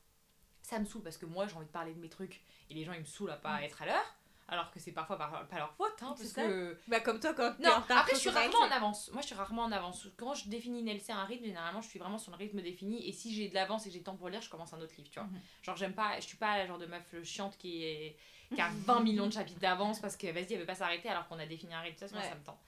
[0.70, 2.84] ça me saoule parce que moi j'ai envie de parler de mes trucs et les
[2.84, 4.14] gens ils me saoulent à pas être à l'heure.
[4.52, 5.92] Alors que c'est parfois par- pas leur faute.
[6.02, 6.42] Hein, parce ça.
[6.42, 6.76] que...
[6.88, 9.08] Bah comme toi quand Non, après je suis rarement en avance.
[9.12, 10.08] Moi je suis rarement en avance.
[10.16, 13.08] Quand je définis une LC un rythme, généralement je suis vraiment sur le rythme défini.
[13.08, 14.80] Et si j'ai de l'avance et que j'ai le temps pour lire, je commence un
[14.80, 15.28] autre livre, tu vois.
[15.28, 15.40] Mhm.
[15.62, 18.16] Genre j'aime pas, je suis pas la genre de meuf chiante qui, est,
[18.52, 21.28] qui a 20 millions de chapitres d'avance parce que vas-y elle veut pas s'arrêter alors
[21.28, 21.98] qu'on a défini un rythme.
[22.08, 22.28] Ça, moi, Ouais.
[22.28, 22.60] ça me tend.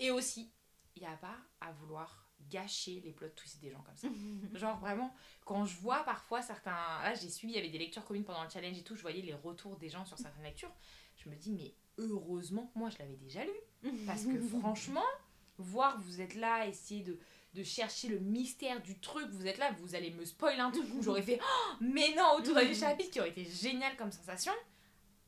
[0.00, 0.52] Et aussi,
[0.96, 2.21] il y a pas à vouloir
[2.52, 4.08] gâcher les plot twists des gens comme ça.
[4.58, 6.70] Genre vraiment, quand je vois parfois certains.
[6.70, 9.02] Là, j'ai suivi, il y avait des lectures communes pendant le challenge et tout, je
[9.02, 10.72] voyais les retours des gens sur certaines lectures.
[11.16, 13.94] Je me dis, mais heureusement, moi je l'avais déjà lu.
[14.06, 15.04] Parce que franchement,
[15.58, 17.18] voir vous êtes là, essayer de,
[17.54, 20.86] de chercher le mystère du truc, vous êtes là, vous allez me spoiler un truc
[20.94, 24.52] où j'aurais fait Oh, mais non autour d'un chapitre qui aurait été génial comme sensation.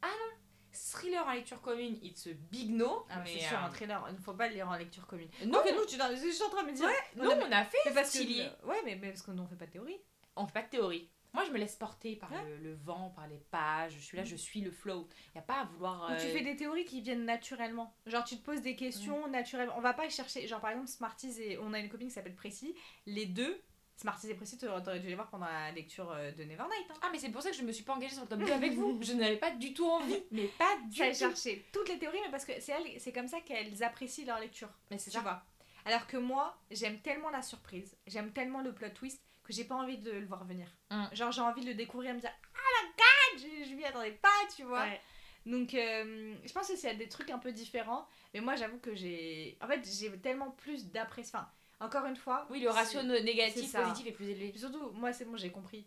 [0.02, 0.36] Ah non,
[0.74, 3.06] thriller en lecture commune, it's a big no.
[3.08, 4.76] Ah, mais mais c'est sûr, euh, un thriller, il ne faut pas le lire en
[4.76, 5.28] lecture commune.
[5.46, 6.88] non, que nous, tu je suis en train de me dire.
[7.16, 8.66] non, on a fait mais parce que.
[8.66, 9.98] Ouais, mais, mais parce que nous on fait pas de théorie.
[10.36, 11.10] on fait pas de théorie.
[11.34, 12.44] Moi, je me laisse porter par Ouais.
[12.48, 13.94] le, le vent, par les pages.
[13.94, 15.08] Je suis là, je suis le flow.
[15.34, 16.04] Y a pas à vouloir.
[16.12, 17.92] Ou tu euh, fais des théories qui viennent naturellement.
[18.06, 19.74] Genre, tu te poses des questions naturellement.
[19.76, 20.46] On va pas chercher.
[20.46, 21.58] Genre, par exemple, Smarties et.
[21.58, 22.76] On a une copine qui s'appelle Précis.
[23.06, 23.60] Les deux,
[23.96, 26.86] Smarties et Précis, tu aurais dû les voir pendant la lecture euh, de Nevernight.
[26.90, 26.94] Hein.
[27.02, 28.52] Ah, mais c'est pour ça que je me suis pas engagée sur le top 2
[28.52, 28.98] avec vous.
[29.02, 30.20] Je n'avais pas du tout envie.
[30.32, 31.14] Mais pas du tout.
[31.14, 34.68] cherché toutes les théories, mais parce que c'est c'est comme ça qu'elles apprécient leur lecture.
[34.90, 35.22] Mais c'est Tu ça.
[35.22, 35.42] vois.
[35.84, 39.74] Alors que moi, j'aime tellement la surprise, j'aime tellement le plot twist que j'ai pas
[39.74, 40.66] envie de le voir venir.
[40.90, 41.04] Mm.
[41.12, 43.84] Genre, j'ai envie de le découvrir et me dire Ah my god, je, je m'y
[43.84, 44.82] attendais pas, tu vois.
[44.84, 45.00] Ouais.
[45.46, 48.08] Donc, euh, je pense que c'est des trucs un peu différents.
[48.32, 49.58] Mais moi, j'avoue que j'ai.
[49.60, 51.38] En fait, j'ai tellement plus d'appréciation.
[51.38, 52.46] Enfin, encore une fois.
[52.50, 54.52] Oui, le ratio négatif, positif est plus élevé.
[54.56, 55.86] Surtout, moi, c'est bon, j'ai compris.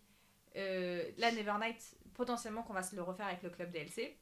[0.56, 4.18] Euh, la Nevernight, potentiellement qu'on va se le refaire avec le club DLC.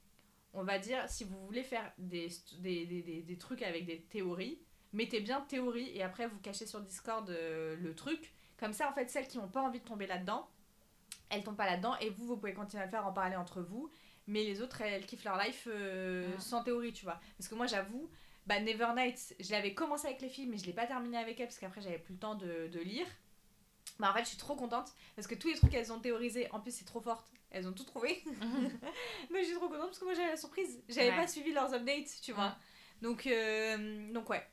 [0.54, 4.02] On va dire, si vous voulez faire des, des, des, des, des trucs avec des
[4.04, 4.60] théories,
[4.94, 8.34] mettez bien théorie et après vous cachez sur Discord euh, le truc.
[8.58, 10.50] Comme ça, en fait, celles qui n'ont pas envie de tomber là-dedans,
[11.30, 13.62] elles tombent pas là-dedans et vous, vous pouvez continuer à le faire, en parler entre
[13.62, 13.90] vous.
[14.28, 16.40] Mais les autres, elles kiffent leur life euh, Mm.
[16.40, 17.20] sans théorie, tu vois.
[17.38, 18.10] Parce que moi, j'avoue,
[18.46, 21.48] bah, Nevernight, je l'avais commencé avec les filles, mais je l'ai pas terminé avec elles
[21.48, 23.08] parce qu'après, j'avais plus le temps de, de lire.
[24.00, 26.50] Bah, en fait, je suis trop contente parce que tous les trucs qu'elles ont théorisés,
[26.52, 27.26] en plus, c'est trop forte.
[27.52, 28.24] Elles ont tout trouvé.
[29.32, 30.84] mais je suis trop contente parce que moi, j'avais la surprise.
[30.90, 31.16] J'avais Ouais.
[31.16, 32.56] pas suivi leurs updates, tu vois.
[33.02, 34.46] Donc, euh, donc ouais.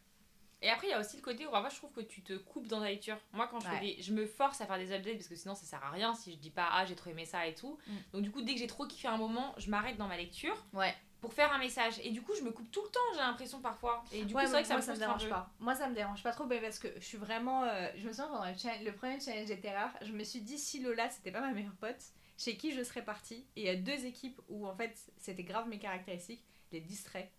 [0.65, 2.35] Et après, il y a aussi le côté où parfois je trouve que tu te
[2.35, 3.19] coupes dans ta lecture.
[3.33, 3.97] Moi, quand je fais Ouais.
[3.97, 4.03] des.
[4.03, 6.31] Je me force à faire des updates parce que sinon ça sert à rien si
[6.33, 7.79] je dis pas ah j'ai trop aimé ça et tout.
[7.89, 7.93] Mm.
[8.13, 10.55] Donc, du coup, dès que j'ai trop kiffé un moment, je m'arrête dans ma lecture
[10.73, 10.95] Ouais.
[11.23, 11.95] Pour faire un message.
[12.03, 14.05] Et du coup, je me coupe tout le temps, j'ai l'impression parfois.
[14.13, 15.51] Et du ouais, coup, c'est vrai que ça moi, me ça dérange pas.
[15.61, 17.65] Moi, ça me dérange pas trop parce que je suis vraiment.
[17.65, 20.59] euh, je me souviens pendant le, le premier challenge des terreurs, je me suis dit
[20.59, 22.03] si Lola c'était pas ma meilleure pote,
[22.37, 23.47] chez qui je serais partie?
[23.57, 27.31] Et il y a deux équipes où en fait c'était grave mes caractéristiques, les distraits.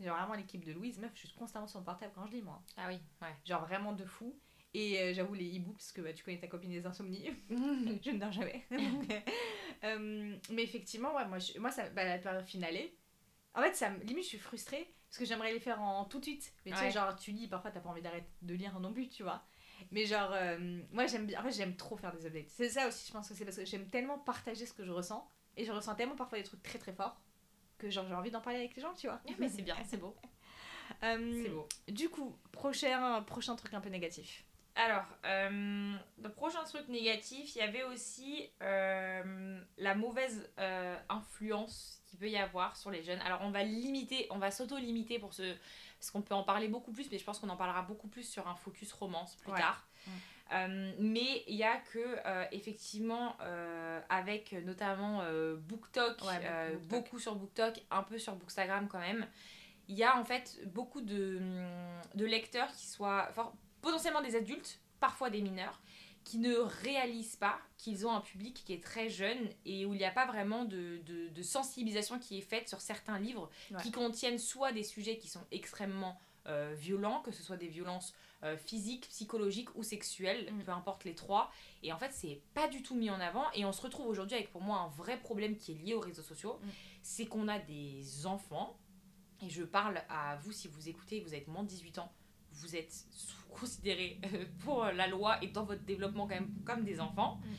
[0.00, 2.42] Genre vraiment l'équipe de Louise, meuf, je suis constamment sur le portable quand je lis
[2.42, 2.62] moi.
[2.76, 3.34] Ah oui, ouais.
[3.44, 4.34] Genre vraiment de fou.
[4.76, 7.30] Et euh, j'avoue les hiboux, parce que bah, tu connais ta copine des insomnies.
[7.48, 8.64] je ne dors jamais.
[9.84, 12.78] Euh, mais effectivement, ouais, moi, je- moi ça, bah, la période finale,
[13.54, 16.24] en fait, ça, limite, je suis frustrée parce que j'aimerais les faire en tout de
[16.24, 16.52] suite.
[16.64, 19.08] Mais tu sais, genre, tu lis, parfois, t'as pas envie d'arrêter de lire non plus,
[19.08, 19.44] tu vois.
[19.90, 22.48] Mais genre, euh, moi, j'aime bien, en fait, j'aime trop faire des updates.
[22.48, 24.90] C'est ça aussi, je pense que c'est parce que j'aime tellement partager ce que je
[24.90, 27.20] ressens et je ressens tellement parfois des trucs très très forts
[27.78, 29.20] que genre, j'ai envie d'en parler avec les gens, tu vois.
[29.38, 30.16] Mais c'est bien, c'est beau.
[31.02, 31.66] Euh, C'est beau.
[31.88, 34.44] du coup, prochain, prochain truc un peu négatif.
[34.74, 42.02] Alors, euh, le prochain truc négatif, il y avait aussi euh, la mauvaise euh, influence
[42.14, 43.20] qu'il peut y avoir sur les jeunes.
[43.22, 45.54] Alors, on va limiter, on va s'auto-limiter pour ce.
[45.98, 48.28] Parce qu'on peut en parler beaucoup plus, mais je pense qu'on en parlera beaucoup plus
[48.28, 49.58] sur un focus romance plus Ouais.
[49.58, 49.86] tard.
[50.06, 50.10] Mm.
[50.52, 55.22] Euh, mais il y a que, euh, effectivement, euh, avec notamment
[55.56, 56.88] BookTok, Ouais, beaucoup BookTok.
[56.88, 59.26] beaucoup sur BookTok, un peu sur Bookstagram quand même,
[59.88, 61.40] il y a en fait beaucoup de,
[62.14, 65.80] de lecteurs qui soient fort- potentiellement des adultes, parfois des mineurs,
[66.24, 69.98] qui ne réalisent pas qu'ils ont un public qui est très jeune et où il
[69.98, 73.82] n'y a pas vraiment de, de, de sensibilisation qui est faite sur certains livres Ouais.
[73.82, 78.12] qui contiennent soit des sujets qui sont extrêmement euh, violents, que ce soit des violences
[78.42, 80.62] euh, physiques, psychologiques ou sexuelles, Mm.
[80.64, 81.50] peu importe les trois.
[81.82, 83.50] Et en fait, c'est pas du tout mis en avant.
[83.52, 86.00] Et on se retrouve aujourd'hui avec pour moi un vrai problème qui est lié aux
[86.00, 86.58] réseaux sociaux.
[86.62, 86.68] Mm.
[87.02, 88.78] C'est qu'on a des enfants,
[89.42, 92.12] et je parle à vous si vous écoutez, vous êtes moins de 18 ans,
[92.52, 96.84] vous êtes sous- considérés euh, pour la loi et dans votre développement quand même comme
[96.84, 97.40] des enfants.
[97.42, 97.54] Mm.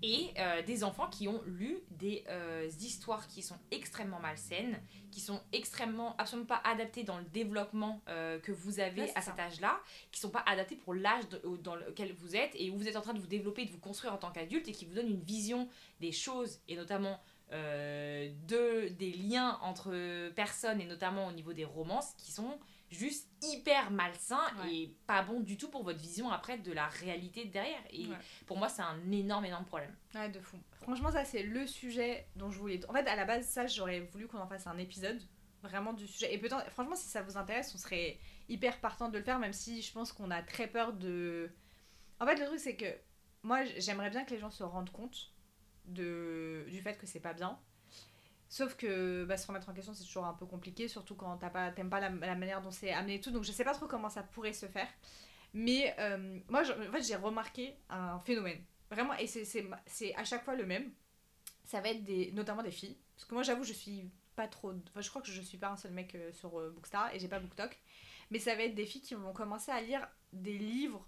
[0.00, 5.20] Et euh, des enfants qui ont lu des euh, histoires qui sont extrêmement malsaines, qui
[5.20, 9.40] sont extrêmement, absolument pas adaptées dans le développement euh, que vous avez Ouais, à cet
[9.40, 9.80] âge-là,
[10.12, 11.24] qui sont pas adaptées pour l'âge
[11.62, 13.80] dans lequel vous êtes et où vous êtes en train de vous développer, de vous
[13.80, 15.68] construire en tant qu'adulte et qui vous donnent une vision
[16.00, 17.20] des choses et notamment
[17.52, 22.58] euh, de, des liens entre personnes et notamment au niveau des romances qui sont
[22.90, 24.74] juste hyper malsains Ouais.
[24.74, 27.80] et pas bons du tout pour votre vision après de la réalité derrière.
[27.90, 28.16] Et Ouais.
[28.46, 29.94] pour moi, c'est un énorme, énorme problème.
[30.14, 30.56] Ouais, de fou.
[30.82, 32.80] Franchement, ça, c'est le sujet dont je voulais.
[32.88, 35.20] En fait, à la base, ça, j'aurais voulu qu'on en fasse un épisode.
[35.62, 36.32] Vraiment du sujet.
[36.32, 39.52] Et peut-être, franchement, si ça vous intéresse, on serait hyper partant de le faire, même
[39.52, 41.50] si je pense qu'on a très peur de.
[42.20, 42.86] En fait, le truc, c'est que
[43.42, 45.32] moi, j'aimerais bien que les gens se rendent compte
[45.86, 46.64] de...
[46.68, 47.58] du fait que c'est pas bien.
[48.48, 51.50] Sauf que bah, se remettre en question, c'est toujours un peu compliqué, surtout quand t'as
[51.50, 53.30] pas, t'aimes pas la, la manière dont c'est amené et tout.
[53.30, 54.88] Donc, je sais pas trop comment ça pourrait se faire.
[55.54, 58.62] Mais euh, moi, je- en fait, j'ai remarqué un phénomène.
[58.90, 60.90] Vraiment, et c'est- à chaque fois le même.
[61.64, 62.96] Ça va être des, notamment des filles.
[63.14, 64.72] Parce que moi, j'avoue, je suis pas trop.
[64.88, 67.18] Enfin, je crois que je suis pas un seul mec euh, sur euh, Bookstar et
[67.18, 67.76] j'ai pas BookTok.
[68.30, 71.06] Mais ça va être des filles qui vont commencer à lire des livres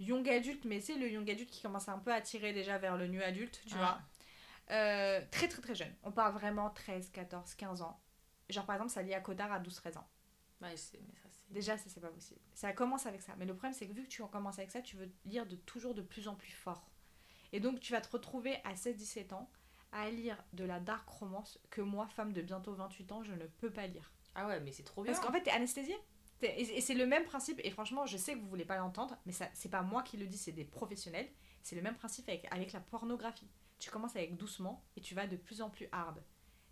[0.00, 2.96] young adulte, mais c'est le young adulte qui commence un peu à tirer déjà vers
[2.98, 3.98] le nu adulte, tu vois.
[4.70, 5.94] Euh, très très très jeune.
[6.02, 8.00] On parle vraiment 13, 14, 15 ans.
[8.48, 10.08] Genre par exemple, ça lit à Cotard à 12, 13 ans.
[10.62, 12.40] Ouais, c'est- mais ça, c'est- Déjà, ça c'est pas possible.
[12.54, 13.34] Ça commence avec ça.
[13.36, 15.46] Mais le problème, c'est que vu que tu en commences avec ça, tu veux lire
[15.46, 16.88] de toujours de plus en plus fort.
[17.52, 19.50] Et donc, tu vas te retrouver à 16-17 ans
[19.92, 23.46] à lire de la dark romance que moi, femme de bientôt 28 ans, je ne
[23.46, 24.10] peux pas lire.
[24.34, 25.12] Ah ouais, mais c'est trop bien.
[25.12, 25.96] Parce qu'en fait, t'es anesthésiée.
[26.40, 29.16] T'es- et c'est le même principe, et franchement, je sais que vous voulez pas l'entendre,
[29.26, 31.30] mais ça, c'est pas moi qui le dis, c'est des professionnels.
[31.62, 33.48] C'est le même principe avec, avec la pornographie.
[33.84, 36.22] Tu commences avec doucement et tu vas de plus en plus hard.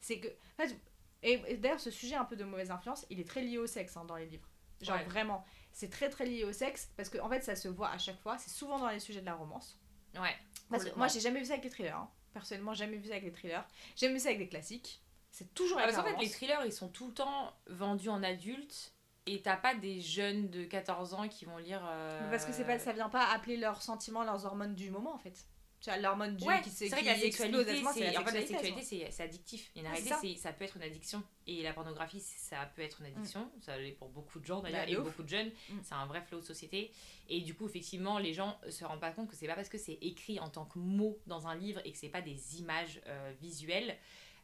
[0.00, 0.28] C'est que.
[0.28, 0.76] en fait,
[1.22, 3.66] et, et d'ailleurs, ce sujet un peu de mauvaise influence, il est très lié au
[3.66, 4.48] sexe hein, dans les livres.
[4.80, 5.04] Genre Ouais.
[5.04, 7.98] vraiment, c'est très très lié au sexe parce qu'en en fait, ça se voit à
[7.98, 8.38] chaque fois.
[8.38, 9.78] C'est souvent dans les sujets de la romance.
[10.18, 10.34] Ouais.
[10.70, 11.94] Parce que moi, j'ai jamais vu ça avec les thrillers.
[11.96, 12.08] hein.
[12.32, 13.62] Personnellement, jamais vu ça avec les thrillers.
[13.94, 15.02] J'ai jamais vu ça avec des classiques.
[15.30, 17.52] C'est toujours Ah, avec parce la qu'en fait, les thrillers, ils sont tout le temps
[17.68, 18.94] vendus en adultes
[19.26, 21.82] et t'as pas des jeunes de 14 ans qui vont lire.
[21.86, 25.14] euh, Parce que c'est pas, ça vient pas appeler leurs sentiments, leurs hormones du moment
[25.14, 25.44] en fait.
[25.82, 28.12] Tu vois, l'hormone du Ouais, qui, c'est vrai que la sexualité, c'est en fait, la
[28.22, 28.88] sexualité, sexualité, ça.
[28.88, 29.70] c'est c'est addictif.
[29.74, 31.22] Ouais, réalité, c'est ça peut être une addiction.
[31.48, 33.50] Et la pornographie, ça peut être une addiction.
[33.60, 35.04] Ça l'est pour beaucoup de gens d'ailleurs, Bah, de et ouf.
[35.04, 35.50] beaucoup de jeunes.
[35.70, 35.78] Mm.
[35.82, 36.92] C'est un vrai flot de société.
[37.28, 39.78] Et du coup, effectivement, les gens se rendent pas compte que c'est pas parce que
[39.78, 43.00] c'est écrit en tant que mot dans un livre et que c'est pas des images
[43.08, 43.98] euh, visuelles.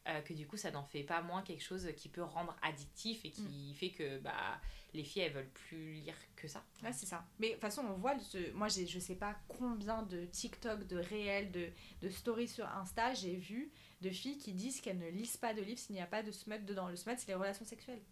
[0.09, 3.25] euh, que du coup ça n'en fait pas moins quelque chose qui peut rendre addictif
[3.27, 4.59] et qui fait que bah,
[4.95, 6.65] les filles elles veulent plus lire que ça.
[6.83, 7.27] Ouais, c'est ça.
[7.39, 8.53] Mais de toute façon, on voit, ce...
[8.53, 11.69] moi j'ai, je sais pas combien de TikTok, de réels, de,
[12.01, 13.71] de stories sur Insta, j'ai vu
[14.01, 16.31] de filles qui disent qu'elles ne lisent pas de livres s'il n'y a pas de
[16.31, 16.89] smut dedans.
[16.89, 18.03] Le smut, c'est les relations sexuelles.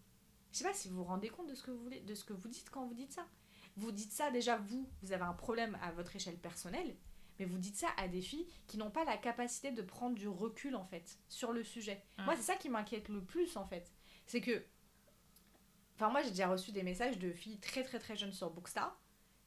[0.53, 2.25] Je sais pas si vous vous rendez compte de ce que vous voulez, de ce
[2.25, 3.27] que vous dites quand vous dites ça.
[3.77, 6.97] Vous dites ça déjà, vous, vous avez un problème à votre échelle personnelle,
[7.39, 10.29] mais vous dites ça à des filles qui n'ont pas la capacité de prendre du
[10.29, 12.03] recul en fait sur le sujet.
[12.19, 13.93] Moi, c'est ça qui m'inquiète le plus en fait.
[14.27, 14.65] C'est que.
[15.97, 18.97] Enfin, moi, j'ai déjà reçu des messages de filles très très très jeunes sur Bookstar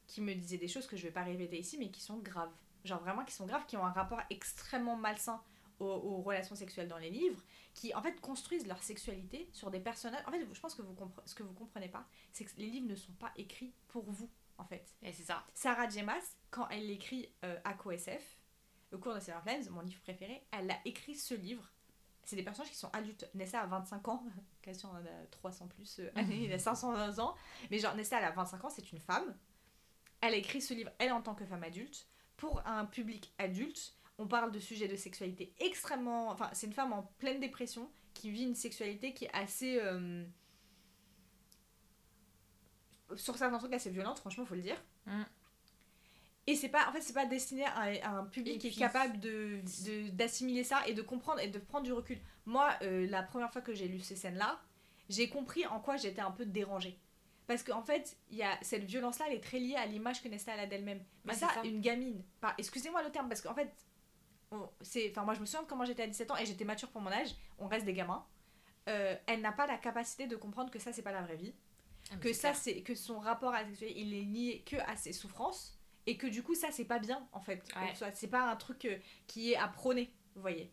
[0.06, 2.52] qui me disaient des choses que je vais pas répéter ici, mais qui sont graves.
[2.84, 5.40] Genre vraiment qui sont graves, qui ont un rapport extrêmement malsain
[5.78, 7.40] aux, aux relations sexuelles dans les livres,
[7.74, 10.24] qui en fait construisent leur sexualité sur des personnages.
[10.26, 12.88] En fait, je pense que vous ce que vous comprenez pas, c'est que les livres
[12.88, 14.94] ne sont pas écrits pour vous, en fait.
[15.02, 15.44] Et c'est ça.
[15.54, 18.40] Sarah Jemas, quand elle écrit euh, Aqua SF,
[18.92, 21.70] au cours de Sailor Plains, mon livre préféré, elle a écrit ce livre.
[22.30, 23.28] C'est des personnages qui sont adultes.
[23.34, 24.22] Nessa a 25 ans,
[24.62, 27.34] Cassian en a 300 plus euh, années, il a 520 ans.
[27.72, 29.36] Mais genre, Nessa, elle a 25 ans, c'est une femme.
[30.20, 33.96] Elle a écrit ce livre, elle en tant que femme adulte, pour un public adulte.
[34.16, 36.28] On parle de sujets de sexualité extrêmement.
[36.30, 39.80] Enfin, c'est une femme en pleine dépression qui vit une sexualité qui est assez.
[39.80, 40.24] euh,
[43.16, 44.80] Sur certains trucs assez violente, franchement, faut le dire.
[45.06, 45.22] Mm.
[46.46, 48.78] Et c'est pas, en fait, c'est pas destiné à, à un public Et qui est
[48.78, 49.60] capable de
[50.10, 52.18] d'assimiler ça et de comprendre et de prendre du recul.
[52.46, 54.60] Moi, euh, la première fois que j'ai lu ces scènes-là,
[55.08, 56.98] j'ai compris en quoi j'étais un peu dérangée.
[57.46, 60.28] Parce qu'en fait, il y a cette violence-là, elle est très liée à l'image que
[60.28, 61.02] Nesta a d'elle-même.
[61.24, 62.22] Mais ça, une gamine,
[62.58, 63.72] excusez-moi le terme, parce qu'en fait,
[64.80, 66.88] c'est, enfin moi je me souviens de comment j'étais à 17 ans et j'étais mature
[66.90, 68.24] pour mon âge, on reste des gamins.
[68.88, 71.54] Euh, elle n'a pas la capacité de comprendre que ça c'est pas la vraie vie
[72.10, 74.96] Ah, que ça c'est que son rapport à la sexualité il est lié que à
[74.96, 77.68] ses souffrances et que du coup ça c'est pas bien en fait.
[77.76, 78.10] Ouais.
[78.14, 80.72] C'est pas un truc euh, qui est à prôner, vous voyez.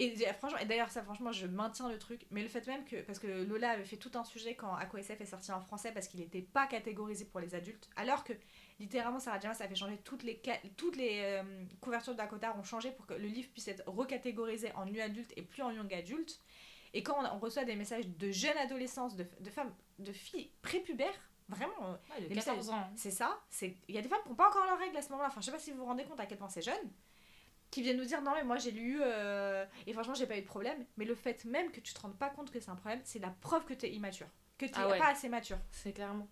[0.00, 3.02] Et franchement, et d'ailleurs ça franchement je maintiens le truc, mais le fait même que
[3.02, 6.06] parce que Lola avait fait tout un sujet quand AquaSF est sorti en français parce
[6.06, 8.32] qu'il n'était pas catégorisé pour les adultes, alors que
[8.78, 9.48] littéralement Sarah J.
[9.48, 10.40] Maas a fait changer toutes les
[10.76, 11.42] toutes les euh,
[11.80, 15.32] couvertures de Dakota ont changé pour que le livre puisse être recatégorisé en nu adulte
[15.36, 16.40] et plus en young adulte.
[16.94, 20.52] Et quand on, on reçoit des messages de jeunes adolescents, de, de femmes, de filles
[20.62, 22.88] prépubères, vraiment, euh, Ouais, de Les 14 ans.
[22.96, 23.40] c'est ça.
[23.88, 25.28] Il y a des femmes qui n'ont pas encore leurs règles à ce moment-là.
[25.28, 26.90] Enfin, je sais pas si vous vous rendez compte à quel point c'est jeune,
[27.70, 30.42] qui viennent nous dire non mais moi j'ai lu euh, et franchement j'ai pas eu
[30.42, 30.84] de problème.
[30.96, 33.18] Mais le fait même que tu te rendes pas compte que c'est un problème, c'est
[33.18, 34.26] la preuve que tu es immature,
[34.56, 34.98] que tu Ah ouais.
[34.98, 35.58] pas assez mature.
[35.70, 36.28] C'est clairement.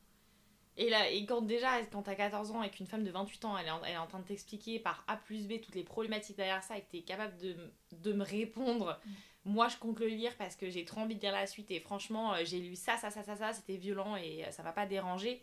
[0.78, 3.56] Et là, et quand déjà, quand t'as 14 ans et qu'une femme de 28 ans,
[3.56, 5.84] elle est en, elle est en train de t'expliquer par A plus B toutes les
[5.84, 7.56] problématiques derrière ça et que t'es capable de,
[7.92, 9.10] de me répondre, Mm.
[9.46, 11.80] Moi je compte le lire parce que j'ai trop envie de lire la suite et
[11.80, 14.72] franchement, euh, j'ai lu ça, ça, ça, ça, ça, c'était violent et euh, ça m'a
[14.72, 15.42] pas dérangé.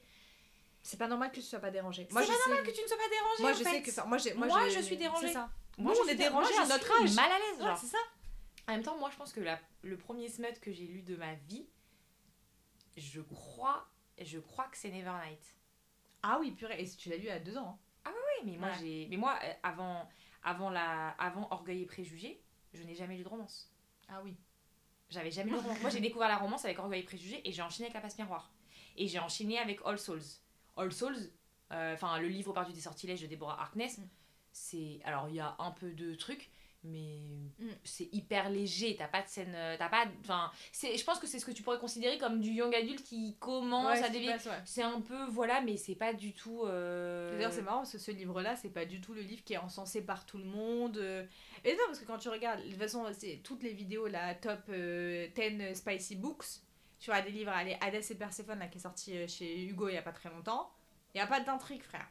[0.84, 2.06] C'est pas normal que tu sois pas dérangée.
[2.10, 2.32] C'est pas sais.
[2.64, 3.42] que tu ne sois pas dérangé.
[3.42, 3.70] Moi en je fait.
[3.72, 5.32] sais que enfin, moi je suis dérangée.
[5.34, 5.50] Ça.
[5.78, 7.16] Moi, on est dé- moi, dérangés je à notre suis âge.
[7.16, 7.98] mal à l'aise, Ouais, c'est ça.
[8.68, 11.16] En même temps, moi je pense que la, le premier smut que j'ai lu de
[11.16, 11.66] ma vie,
[12.98, 13.88] je crois,
[14.22, 15.56] je crois que c'est Nevernight.
[16.22, 16.82] Ah oui, purée.
[16.82, 17.80] Et tu l'as lu à deux ans.
[18.06, 18.12] hein.
[18.14, 18.76] Oui, mais moi, Ouais.
[18.82, 19.08] j'ai...
[19.10, 20.08] mais moi euh, avant,
[20.44, 21.10] avant, la...
[21.20, 22.42] avant Orgueil et Préjugés,
[22.74, 23.73] je n'ai jamais lu de romance.
[24.16, 24.36] Ah oui.
[25.10, 25.82] J'avais jamais lu romance.
[25.82, 28.18] moi, j'ai découvert la romance avec Orgueil et Préjugés et j'ai enchaîné avec La Passe
[28.18, 28.52] Miroir.
[28.96, 30.22] Et j'ai enchaîné avec All Souls.
[30.78, 31.18] All Souls,
[31.72, 34.08] euh, enfin, le livre perdu des sortilèges de Deborah Harkness, Mm.
[34.52, 35.00] c'est.
[35.04, 36.52] Alors, il y a un peu de trucs,
[36.84, 37.18] mais
[37.60, 37.70] Mm.
[37.84, 38.96] c'est hyper léger.
[38.98, 39.54] T'as pas de scène.
[39.56, 40.06] euh, T'as pas.
[40.22, 40.98] Enfin, c'est...
[40.98, 44.00] je pense que c'est ce que tu pourrais considérer comme du young adulte qui commence
[44.00, 44.36] Ouais, à dévier.
[44.66, 45.26] C'est un peu.
[45.30, 46.64] Voilà, mais c'est pas du tout.
[46.66, 49.54] euh, D'ailleurs, c'est marrant parce que ce livre-là, c'est pas du tout le livre qui
[49.54, 50.98] est encensé par tout le monde.
[50.98, 51.26] euh.
[51.64, 54.34] Et non, parce que quand tu regardes, de toute façon, c'est toutes les vidéos, la
[54.36, 56.46] top euh, 10 spicy books,
[57.00, 59.94] tu vois, des livres, allez, Hades et Perséphone, là, qui est sorti chez Hugo il
[59.96, 60.72] y a pas très longtemps,
[61.14, 62.08] il y a pas d'intrigue, frère.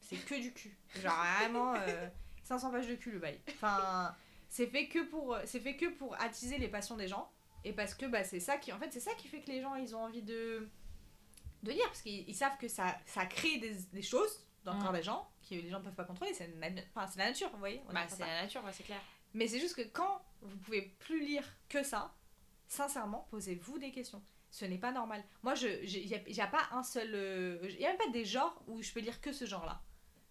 [0.00, 0.76] C'est que du cul.
[1.02, 2.08] Genre, vraiment, euh,
[2.46, 3.40] 500 pages de cul, le bail.
[3.50, 4.14] Enfin,
[4.48, 7.30] c'est fait que pour, c'est fait que pour attiser les passions des gens.
[7.64, 9.60] Et parce que, bah, c'est ça qui, en fait, c'est ça qui fait que les
[9.60, 10.68] gens, ils ont envie de,
[11.64, 11.84] de lire.
[11.86, 15.02] Parce qu'ils ils savent que ça, ça crée des, des choses dans le corps des
[15.02, 16.32] gens que les gens peuvent pas contrôler.
[16.34, 17.82] C'est na- enfin, c'est la nature, vous voyez.
[17.92, 19.00] Bah, est c'est la nature, ouais, c'est clair.
[19.34, 22.14] Mais c'est juste que quand vous pouvez plus lire que ça,
[22.68, 24.22] sincèrement, posez-vous des questions.
[24.50, 25.22] Ce n'est pas normal.
[25.42, 27.08] Moi, je il n'y a, pas un seul...
[27.68, 29.82] Il n'y a même pas des genres où je peux lire que ce genre-là.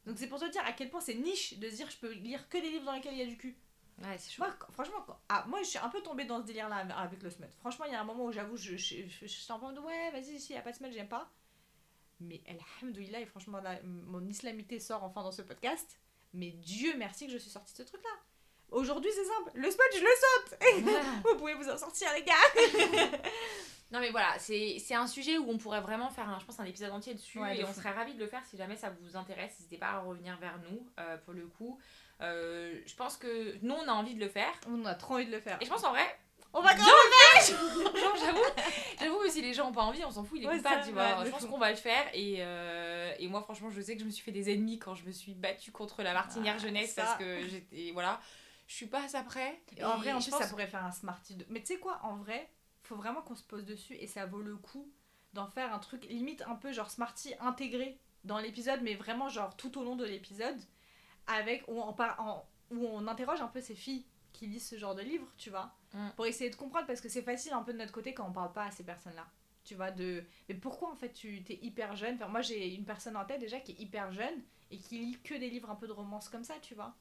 [0.06, 2.12] Donc c'est pour te dire à quel point c'est niche de se dire je peux
[2.12, 3.56] lire que des livres dans lesquels il y a du cul.
[4.04, 4.38] Ouais, c'est.
[4.40, 7.24] Moi, franchement, quand- ah, moi je suis un peu tombée dans ce délire-là avec- avec
[7.24, 7.48] le smut.
[7.60, 9.80] Franchement, il y a un moment où j'avoue, je, je, je, je suis en mode
[9.80, 11.30] ouais, vas-y, si, il n'y a pas de smut, j'aime pas.
[12.20, 16.00] Mais alhamdoulilah, et franchement, là, mon islamité sort enfin dans ce podcast.
[16.34, 18.10] Mais Dieu merci que je suis sortie de ce truc-là.
[18.72, 19.52] Aujourd'hui, c'est simple.
[19.54, 21.24] Le smut, je le saute.
[21.32, 23.20] vous pouvez vous en sortir, les gars.
[23.92, 26.66] Non mais voilà, c'est un sujet où on pourrait vraiment faire, un, je pense, un
[26.66, 27.76] épisode entier dessus Ouais, de et on fou.
[27.80, 29.52] serait ravis de le faire si jamais ça vous intéresse.
[29.60, 31.80] N'hésitez pas à revenir vers nous euh, pour le coup.
[32.22, 35.26] Euh, je pense que nous on a envie de le faire On a trop envie
[35.28, 35.58] de le faire.
[35.62, 36.18] et je pense en vrai,
[36.54, 38.40] On va Bien genre j'avoue,
[39.00, 40.80] j'avoue que si les gens ont pas envie, on s'en fout, ils Ouais, écoutent pas,
[40.84, 41.20] tu vois.
[41.20, 44.00] ouais, je pense qu'on va le faire et, euh, et moi franchement je sais que
[44.02, 46.62] je me suis fait des ennemis quand je me suis battue contre la martinière Ah,
[46.64, 47.04] jeunesse ça.
[47.04, 48.20] parce que j'étais voilà,
[48.68, 49.62] je suis pas à ça près.
[49.78, 51.36] Et en vrai, en plus, pense- ça pourrait faire un Smarty.
[51.36, 51.46] De...
[51.50, 52.50] Mais tu sais quoi, en vrai,
[52.86, 54.92] faut vraiment qu'on se pose dessus et ça vaut le coup
[55.34, 59.56] d'en faire un truc limite un peu genre Smarty intégré dans l'épisode, mais vraiment genre
[59.58, 60.60] tout au long de l'épisode,
[61.28, 62.20] avec où on, par...
[62.20, 65.50] en- où on interroge un peu ces filles qui lisent ce genre de livres, tu
[65.50, 66.10] vois, Mm.
[66.18, 68.34] pour essayer de comprendre parce que c'est facile un peu de notre côté quand on
[68.34, 69.26] parle pas à ces personnes-là.
[69.64, 70.26] Tu vois, de.
[70.50, 72.16] Mais pourquoi en fait tu t'es hyper jeune?
[72.16, 75.18] Enfin, Moi j'ai une personne en tête déjà qui est hyper jeune et qui lit
[75.24, 76.94] que des livres un peu de romance comme ça, tu vois.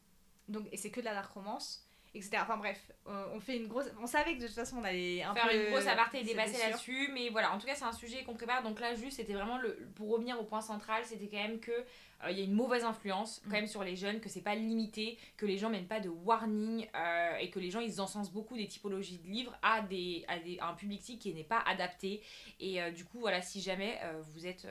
[0.48, 1.84] Donc, et c'est que de la dark romance,
[2.14, 2.38] etc.
[2.42, 3.86] Enfin bref, on fait une grosse.
[4.00, 5.54] On savait que de toute façon on allait un faire peu.
[5.66, 8.34] une grosse aparté et dépasser là-dessus mais voilà en tout cas c'est un sujet qu'on
[8.34, 11.58] prépare donc là juste c'était vraiment le pour revenir au point central c'était quand même
[11.60, 13.52] que euh, il y a une mauvaise influence quand Mm.
[13.52, 16.86] même sur les jeunes que c'est pas limité que les gens mènent pas de warning
[16.94, 20.38] euh, et que les gens ils encensent beaucoup des typologies de livres à des à,
[20.38, 22.22] des, à un public qui n'est pas adapté
[22.60, 24.00] et euh, du coup voilà si jamais
[24.32, 24.66] vous êtes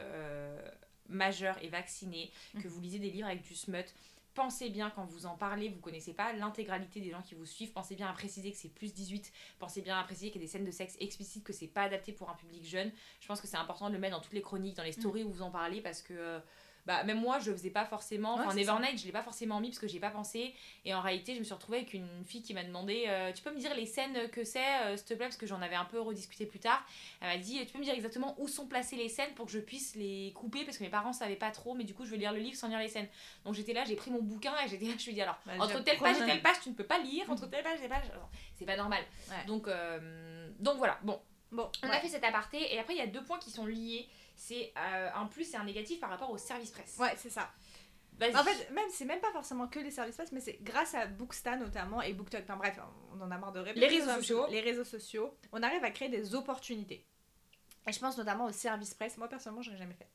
[1.10, 2.72] majeur et vacciné que Mm.
[2.72, 3.86] vous lisez des livres avec du smut
[4.34, 7.72] Pensez bien quand vous en parlez, vous connaissez pas l'intégralité des gens qui vous suivent,
[7.72, 10.48] pensez bien à préciser que c'est plus 18 Pensez bien à préciser qu'il y a
[10.48, 12.92] des scènes de sexe explicites, que c'est pas adapté pour un public jeune.
[13.20, 15.24] Je pense que c'est important de le mettre dans toutes les chroniques, dans les stories
[15.24, 16.40] où vous en parlez, parce que euh,
[16.86, 18.36] bah, même moi, je le faisais pas forcément.
[18.36, 18.56] Ouais, Enfin, ça.
[18.58, 20.54] Nevernight, je l'ai pas forcément mis parce que j'ai pas pensé.
[20.86, 23.42] Et en réalité, je me suis retrouvée avec une fille qui m'a demandé euh, Tu
[23.42, 25.76] peux me dire les scènes que c'est, euh, s'il te plaît Parce que j'en avais
[25.76, 26.86] un peu rediscuté plus tard.
[27.22, 29.52] Elle m'a dit Tu peux me dire exactement où sont placées les scènes pour que
[29.52, 32.12] je puisse les couper Parce que mes parents savaient pas trop, mais du coup, je
[32.12, 33.08] veux lire le livre sans lire les scènes.
[33.46, 35.54] Donc j'étais là, j'ai pris mon bouquin et j'étais là, je lui dit Alors, Bah,
[35.60, 37.82] entre telle page et telle page, tu ne peux pas lire, entre telle page et
[37.82, 38.12] telle page.
[38.56, 39.04] C'est pas normal.
[39.30, 39.46] Ouais.
[39.48, 41.20] Donc, euh, donc voilà, bon,
[41.52, 41.96] Bon, on ouais.
[41.96, 44.08] a fait cet aparté et après il y a deux points qui sont liés.
[44.36, 46.98] C'est euh, un plus et un négatif par rapport au service presse.
[47.00, 47.50] Ouais, c'est ça.
[48.22, 51.08] En fait, même c'est même pas forcément que les services presse, mais c'est grâce à
[51.08, 52.42] Booksta notamment et BookTok.
[52.44, 52.80] Enfin bref,
[53.14, 53.88] on en a marre de répéter.
[53.88, 54.46] Les réseaux sociaux.
[54.50, 55.38] Les réseaux sociaux.
[55.52, 57.06] On arrive à créer des opportunités.
[57.88, 59.18] Et je pense notamment aux services presse.
[59.18, 60.08] Moi personnellement, je n'ai jamais fait.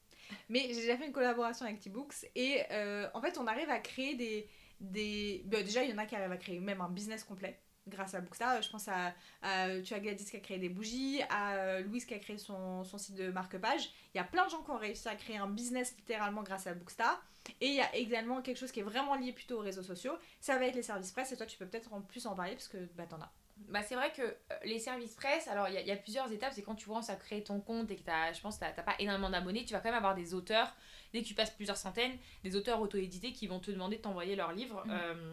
[0.48, 3.78] Mais j'ai déjà fait une collaboration avec T-Books et euh, en fait, on arrive à
[3.78, 4.48] créer des.
[4.80, 5.42] des...
[5.46, 7.58] bah, déjà, il y en a qui arrivent à créer même un business complet
[7.88, 8.60] grâce à Booksta.
[8.60, 12.04] Je pense à, à- tu as Gladys qui a créé des bougies, à euh, Louise
[12.04, 13.90] qui a créé son, son site de marque-page.
[14.14, 16.66] Il y a plein de gens qui ont réussi à créer un business littéralement grâce
[16.66, 17.20] à Booksta.
[17.60, 20.12] Et il y a également quelque chose qui est vraiment lié plutôt aux réseaux sociaux.
[20.40, 22.52] Ça va être les services presse et toi, tu peux peut-être en plus en parler
[22.52, 23.32] parce que bah, t'en as.
[23.68, 24.34] Bah, c'est vrai que euh,
[24.64, 26.52] les services presse, alors il y, a- il y a plusieurs étapes.
[26.54, 28.70] C'est quand tu commences à créer ton compte et que t'as, je pense que t'as
[28.72, 30.76] t'as pas énormément d'abonnés, tu vas quand même avoir des auteurs,
[31.12, 34.36] dès que tu passes plusieurs centaines, des auteurs auto-édités qui vont te demander de t'envoyer
[34.36, 35.32] leurs livres euh,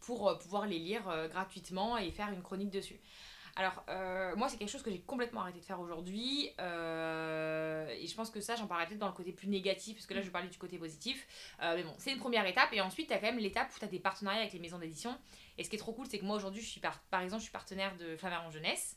[0.00, 3.00] pour euh, pouvoir les lire euh, gratuitement et faire une chronique dessus.
[3.56, 6.46] Alors, euh, moi, c'est quelque chose que j'ai complètement arrêté de faire aujourd'hui.
[6.46, 10.14] et je pense que ça, j'en parlerai peut-être dans le côté plus négatif, parce que
[10.14, 11.26] là, je parler du côté positif.
[11.60, 12.72] Mais bon, c'est une première étape.
[12.72, 14.78] Et ensuite, tu as quand même l'étape où tu as des partenariats avec les maisons
[14.78, 15.18] d'édition.
[15.56, 17.40] Et ce qui est trop cool, c'est que moi, aujourd'hui, je suis par, par exemple,
[17.40, 18.96] je suis partenaire de Flammarion Jeunesse.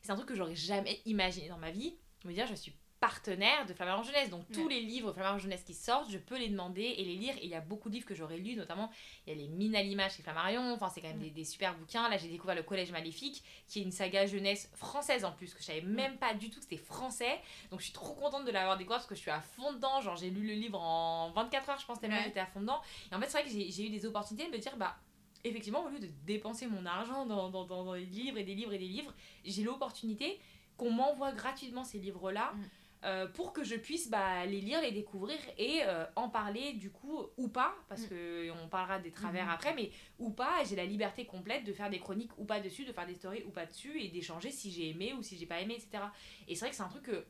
[0.00, 1.94] C'est un truc que j'aurais jamais imaginé dans ma vie.
[2.24, 4.30] Me dire, je suis partenaire de Flammarion Jeunesse.
[4.30, 7.34] Donc, tous les livres Flammarion Jeunesse qui sortent, je peux les demander et les lire.
[7.36, 8.90] Et il y a beaucoup de livres que j'aurais lus, notamment,
[9.26, 10.72] il y a les mines à l'image chez Flammarion.
[10.72, 12.08] Enfin, c'est quand même des, des super bouquins.
[12.08, 15.60] Là, j'ai découvert Le Collège Maléfique, qui est une saga jeunesse française en plus, que
[15.60, 17.40] je savais même pas du tout que c'était français.
[17.70, 20.00] Donc, je suis trop contente de l'avoir découvert parce que je suis à fond dedans.
[20.00, 22.24] Genre, j'ai lu le livre en 24 heures, je pense, tellement Ouais.
[22.24, 22.80] j'étais à fond dedans.
[23.12, 24.96] Et en fait, c'est vrai que j'ai j'ai eu des opportunités de me dire, bah,
[25.44, 28.54] effectivement, au lieu de dépenser mon argent dans, dans, dans, dans des livres et des
[28.54, 30.40] livres et des livres, j'ai l'opportunité
[30.76, 32.52] qu'on m'envoie gratuitement ces livres-là.
[32.54, 32.64] Mm.
[33.04, 36.90] Euh, pour que je puisse bah, les lire, les découvrir et euh, en parler du
[36.90, 38.08] coup ou pas, parce Mm.
[38.08, 39.50] que on parlera des travers Mhm.
[39.52, 42.84] après, mais ou pas, j'ai la liberté complète de faire des chroniques ou pas dessus,
[42.84, 45.46] de faire des stories ou pas dessus et d'échanger si j'ai aimé ou si j'ai
[45.46, 46.04] pas aimé, etc.
[46.48, 47.24] Et c'est vrai que c'est un truc que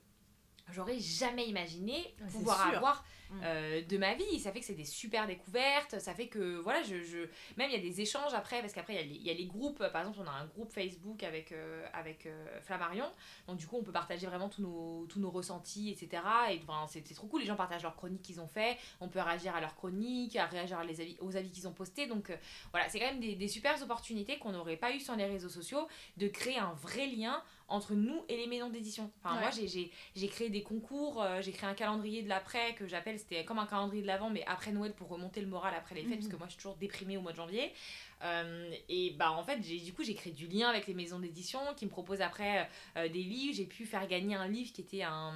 [0.72, 3.40] j'aurais jamais imaginé pouvoir avoir Mm.
[3.44, 4.40] euh, de ma vie.
[4.40, 7.18] Ça fait que c'est des super découvertes, ça fait que voilà, je, je...
[7.58, 9.28] même il y a des échanges après, parce qu'après il y, a les- il y
[9.28, 13.04] a les groupes, par exemple on a un groupe Facebook avec, euh, avec euh, Flammarion,
[13.46, 16.22] donc du coup on peut partager vraiment tous nos, tous nos ressentis, etc.
[16.52, 19.08] Et enfin, c'est c'est trop cool, les gens partagent leurs chroniques qu'ils ont fait, on
[19.08, 22.06] peut réagir à leurs chroniques, à réagir à les avis, aux avis qu'ils ont postés,
[22.06, 22.32] donc
[22.70, 25.50] voilà, c'est quand même des, des super opportunités qu'on n'aurait pas eu sans les réseaux
[25.50, 29.10] sociaux, de créer un vrai lien entre nous et les maisons d'édition.
[29.22, 29.40] Enfin, Ouais.
[29.42, 33.44] moi, j'ai- créé des concours, euh, j'ai créé un calendrier de l'après que j'appelle, c'était
[33.44, 36.12] comme un calendrier de l'avant, mais après Noël pour remonter le moral après les fêtes,
[36.12, 36.18] Mhm.
[36.18, 37.72] parce que moi, je suis toujours déprimée au mois de janvier.
[38.22, 41.18] Euh, et bah, en fait, j'ai- du coup, j'ai créé du lien avec les maisons
[41.18, 43.54] d'édition qui me proposent après euh, des livres.
[43.54, 45.34] J'ai pu faire gagner un livre qui était un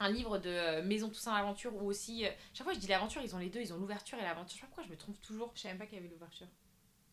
[0.00, 2.24] un livre de Maison Toussaint l'aventure ou aussi
[2.54, 4.54] chaque fois je dis l'aventure ils ont les deux ils ont l'ouverture et l'aventure je
[4.54, 6.46] sais pas pourquoi je me trompe toujours Je savais même pas qu'il y avait l'ouverture.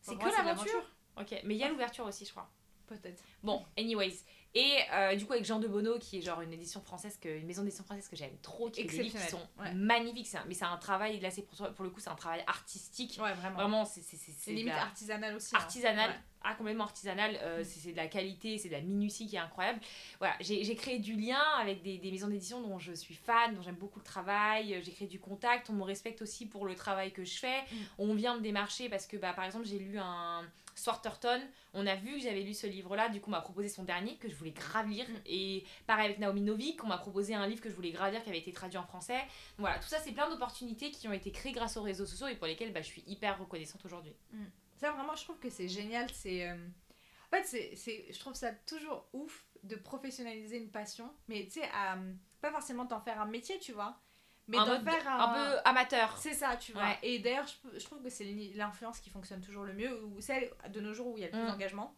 [0.01, 0.83] c'est que l'aventure?
[1.19, 2.47] ok mais il y a l'ouverture aussi je crois
[2.87, 3.23] Peut-être.
[3.43, 4.15] Bon, anyways.
[4.57, 7.27] Et euh, du coup, avec Jean de Bonneau, qui est genre une édition française, que,
[7.27, 9.73] une maison d'édition française que j'aime trop, qui qui sont ouais.
[9.73, 10.33] magnifiques.
[10.35, 13.19] un- mais c'est un travail, là, c'est pour, pour le coup, c'est un travail artistique.
[13.21, 13.55] Ouais, vraiment.
[13.57, 15.53] Vraiment, c'est c'est- limite la- artisanal aussi.
[15.53, 15.59] hein.
[15.59, 16.11] artisanal.
[16.41, 17.37] Ah, complètement artisanal.
[17.41, 17.65] euh, Mm.
[17.65, 19.81] c'est de la qualité, c'est de la minutie qui est incroyable.
[20.19, 23.61] Voilà, j'ai créé du lien avec des, des maisons d'édition dont je suis fan, dont
[23.61, 24.79] j'aime beaucoup le travail.
[24.85, 25.69] J'ai créé du contact.
[25.69, 27.59] On me respecte aussi pour le travail que je fais.
[27.63, 27.75] Mm.
[27.97, 30.43] On vient me démarcher parce que, bah, par exemple, j'ai lu un
[30.75, 31.41] Swarterton.
[31.73, 33.09] On a vu que j'avais lu ce livre-là.
[33.09, 35.09] Du coup, on m'a proposé son dernier que je voulais grave lire.
[35.09, 35.13] Mm.
[35.25, 38.23] Et pareil avec Naomi Novik, on m'a proposé un livre que je voulais grave lire
[38.23, 39.19] qui avait été traduit en français.
[39.57, 42.35] Voilà, tout ça, c'est plein d'opportunités qui ont été créées grâce aux réseaux sociaux et
[42.35, 44.13] pour lesquelles bah, je suis hyper reconnaissante aujourd'hui.
[44.75, 46.09] Ça, vraiment, je trouve que c'est génial.
[46.13, 46.47] C'est.
[46.49, 46.55] euh,
[47.31, 51.09] En fait, c'est, je trouve ça toujours ouf de professionnaliser une passion.
[51.27, 51.97] Mais tu sais, à,
[52.41, 53.99] pas forcément t'en faire un métier, tu vois.
[54.47, 56.15] Mais d'en faire un peu amateur.
[56.17, 56.83] C'est ça, tu vois.
[56.83, 56.99] Ouais.
[57.03, 58.25] Et d'ailleurs, je, je trouve que c'est
[58.55, 61.27] l'influence qui fonctionne toujours le mieux, ou celle de nos jours où il y a
[61.27, 61.47] le plus Mm.
[61.47, 61.95] d'engagement.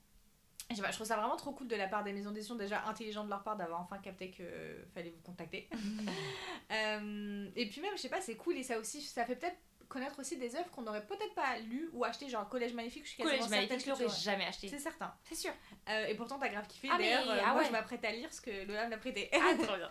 [0.69, 2.55] Je, sais pas, je trouve ça vraiment trop cool de la part des maisons d'édition,
[2.55, 5.69] déjà intelligent de leur part d'avoir enfin capté que euh, fallait vous contacter.
[6.71, 9.55] Euh, et puis même, je sais pas, c'est cool et ça aussi, ça fait peut-être
[9.87, 13.09] connaître aussi des œuvres qu'on n'aurait peut-être pas lues ou achetées, genre Collège Magnifique, je
[13.11, 14.67] suis quasiment Collège certaine Maléfique, je l'aurais aurais- jamais acheté.
[14.67, 15.13] C'est certain.
[15.23, 15.53] C'est sûr.
[15.89, 16.89] Euh, et pourtant, t'as grave kiffé.
[16.91, 17.67] Ah, D'ailleurs, euh, ah moi, ouais.
[17.67, 19.29] je m'apprête à lire ce que Lola m'a prêté.
[19.31, 19.89] Ah, trop bien.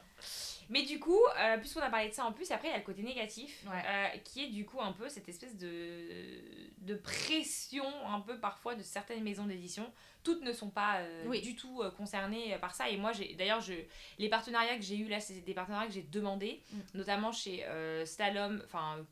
[0.69, 2.79] Mais du coup, euh, puisqu'on a parlé de ça en plus, après il y a
[2.79, 3.83] le côté négatif, Ouais.
[3.87, 6.41] euh, qui est du coup un peu cette espèce de,
[6.79, 9.91] de pression, un peu parfois, de certaines maisons d'édition.
[10.23, 11.41] Toutes ne sont pas euh, Oui.
[11.41, 12.89] du tout concernées par ça.
[12.91, 13.75] Et moi, j'ai d'ailleurs, je,
[14.19, 16.79] les partenariats que j'ai eu là, c'est des partenariats que j'ai demandés, Mm.
[16.95, 17.64] notamment chez
[18.05, 19.07] Slalom, enfin,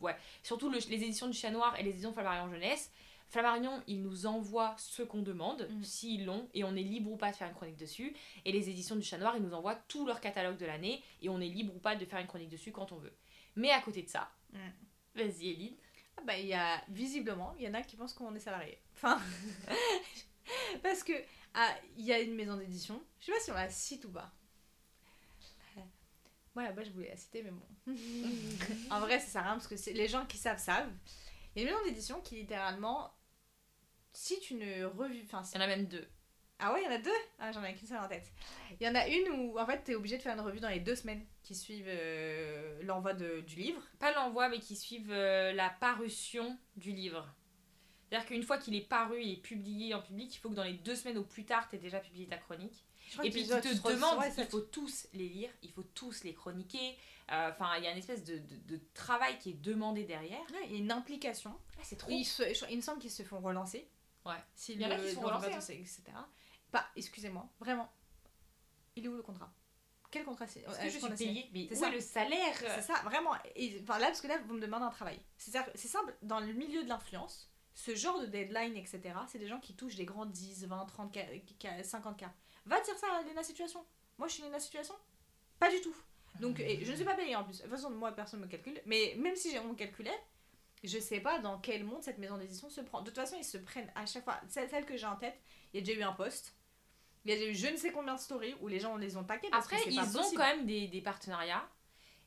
[0.00, 2.90] ouais, surtout le- les éditions du Chat Noir et les éditions Flammarion Jeunesse.
[3.28, 5.82] Flammarion, ils nous envoient ce qu'on demande, Mm.
[5.82, 8.14] s'ils l'ont, et on est libre ou pas de faire une chronique dessus.
[8.44, 11.28] Et les éditions du Chat Noir, ils nous envoient tout leur catalogue de l'année, et
[11.28, 13.16] on est libre ou pas de faire une chronique dessus quand on veut.
[13.56, 14.58] Mais à côté de ça, Mm.
[15.16, 15.76] vas-y Eline.
[16.16, 18.78] Ah bah, il y a visiblement, il y en a qui pensent qu'on est salarié.
[18.94, 19.20] Enfin,
[20.82, 21.12] parce que
[21.54, 23.02] ah, il y a une maison d'édition.
[23.20, 24.32] Je sais pas si on la cite ou pas.
[26.56, 27.66] Ouais, bah je voulais la citer, mais bon.
[28.92, 30.92] en vrai, ça sert à rien parce que c'est- les gens qui savent, savent.
[31.54, 33.12] Il y a une maison d'édition qui littéralement.
[34.12, 35.22] Si tu ne revues.
[35.24, 36.06] Enfin, si- Il y en a même deux.
[36.60, 37.10] Ah ouais, il y en a deux?
[37.40, 38.30] Ah, j'en ai qu'une seule en tête.
[38.80, 40.68] Il y en a une où, en fait, t'es obligé de faire une revue dans
[40.68, 43.82] les deux semaines qui suivent euh, l'envoi du livre.
[43.98, 47.26] Pas l'envoi, mais qui suivent euh, la parution du livre.
[48.08, 50.74] C'est-à-dire qu'une fois qu'il est paru et publié en public, il faut que dans les
[50.74, 52.84] deux semaines au plus tard, tu aies déjà publié ta chronique.
[53.22, 56.24] Et puis tu te te demandes, ouais, il faut tous les lire, il faut tous
[56.24, 56.96] les chroniquer.
[57.32, 60.40] Euh, Enfin, il y a une espèce de, de- de travail qui est demandé derrière.
[60.52, 61.54] Ouais, il y a une implication.
[61.78, 62.10] Ah, c'est trop.
[62.10, 63.88] Il, se- il me semble qu'ils se font relancer.
[64.26, 64.34] Ouais.
[64.54, 65.58] Si Il y en a qui se font relancer, hein.
[65.70, 66.02] etc.
[66.70, 67.90] Pas, excusez-moi, vraiment.
[68.96, 69.52] Il est où le contrat?
[70.10, 70.60] Quel contrat c'est?
[70.60, 71.50] Parce euh, que je suis payée.
[71.52, 71.90] Mais C'est ça.
[71.90, 72.54] le salaire?
[72.56, 73.32] C'est ça, vraiment.
[73.56, 75.18] Et, enfin, là, parce que là, vous me demandez un travail.
[75.36, 79.58] C'est simple, dans le milieu de l'influence, ce genre de deadline, etc., c'est des gens
[79.60, 81.18] qui touchent des grands 10, 20, 30, K,
[81.60, 82.24] K- 50 k.
[82.66, 83.84] Va dire ça à Lena Situation.
[84.18, 84.94] Moi, je suis Lena Situation?
[85.58, 85.94] Pas du tout.
[86.40, 87.58] Donc, et je ne suis pas payée en plus.
[87.58, 88.80] De toute façon, moi, personne ne me calcule.
[88.86, 90.18] Mais même si j'ai- on me calculait,
[90.82, 93.00] je sais pas dans quel monde cette maison d'édition se prend.
[93.02, 94.40] De toute façon, ils se prennent à chaque fois.
[94.48, 95.38] Celle, celle que j'ai en tête,
[95.72, 96.54] il y a déjà eu un post.
[97.24, 99.16] Il y a déjà eu je ne sais combien de stories où les gens les
[99.16, 99.48] ont taqués.
[99.50, 100.36] Parce Après, que ils pas ont possible.
[100.36, 101.66] quand même des, des partenariats.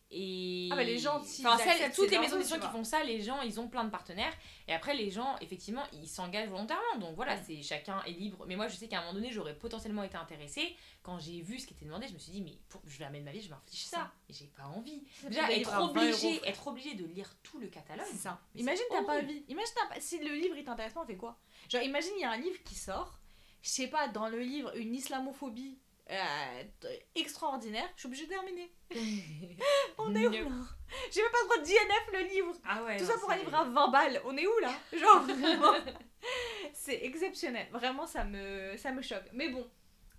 [0.10, 0.70] Et...
[0.72, 3.42] Ah bah, les gens, enfin, celles- toutes les maisons d'édition qui font ça, les gens,
[3.42, 4.34] ils ont plein de partenaires.
[4.70, 6.98] Et après, les gens, effectivement, ils s'engagent volontairement.
[7.00, 7.44] Donc voilà, Mm.
[7.46, 8.46] c'est chacun est libre.
[8.48, 10.76] Mais moi, je sais qu'à un moment donné, j'aurais potentiellement été intéressée.
[11.04, 12.82] Quand j'ai vu ce qui était demandé, je me suis dit, mais pour...
[12.88, 14.12] je vais amener ma vie, je m'en fiche ça.
[14.30, 15.04] Et j'ai pas envie.
[15.24, 18.06] Déjà, être livres à 20 obligé, être obligé de lire tout le catalogue.
[18.10, 18.40] C'est ça.
[18.56, 19.44] Imagine t'as pas envie.
[19.50, 20.00] Imagine pas...
[20.00, 21.38] si le livre il t'intéresse pas, on fait quoi?
[21.70, 23.20] Genre imagine il y a un livre qui sort,
[23.62, 25.80] je sais pas, dans le livre une islamophobie
[26.10, 26.64] euh,
[27.16, 28.72] extraordinaire, je suis obligée de terminer.
[29.98, 30.40] On est où là
[31.12, 32.54] J'ai même pas le droit de DNF le livre.
[32.66, 32.98] Ah ouais.
[32.98, 34.22] Tout non, ça pour un livre à 20 balles.
[34.26, 35.74] On est où là Genre vraiment.
[36.74, 37.68] C'est exceptionnel.
[37.72, 39.26] Vraiment ça me ça me choque.
[39.34, 39.70] Mais bon.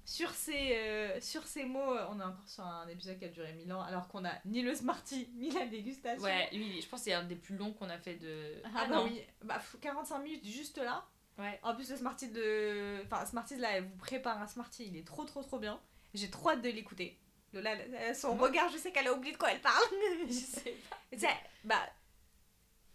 [0.05, 3.29] Sur ces, euh, sur ces mots, euh, on est encore sur un épisode qui a
[3.29, 6.25] duré 1000 ans, alors qu'on a ni le Smarty, ni la dégustation.
[6.25, 8.55] Ouais, lui, je pense que c'est un des plus longs qu'on a fait de.
[8.75, 11.05] Ah, bah oui, bah, f- 45 minutes juste là.
[11.39, 11.59] Ouais.
[11.63, 13.03] En plus, le Smarties de.
[13.05, 15.81] Enfin, Smarties là, elle vous prépare un Smartie, il est trop trop trop bien.
[16.15, 17.19] J'ai trop hâte de l'écouter.
[17.53, 17.75] Lola,
[18.15, 19.83] son regard, je sais qu'elle a oublié de quoi elle parle.
[20.27, 20.97] Je sais pas.
[21.13, 21.29] Tu sais,
[21.65, 21.81] bah.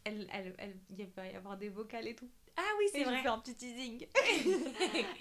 [0.06, 2.30] Elle, elle, elle, il va y avoir des vocales et tout.
[2.58, 3.22] Ah oui, c'est vrai.
[3.22, 4.08] fais un petit teasing.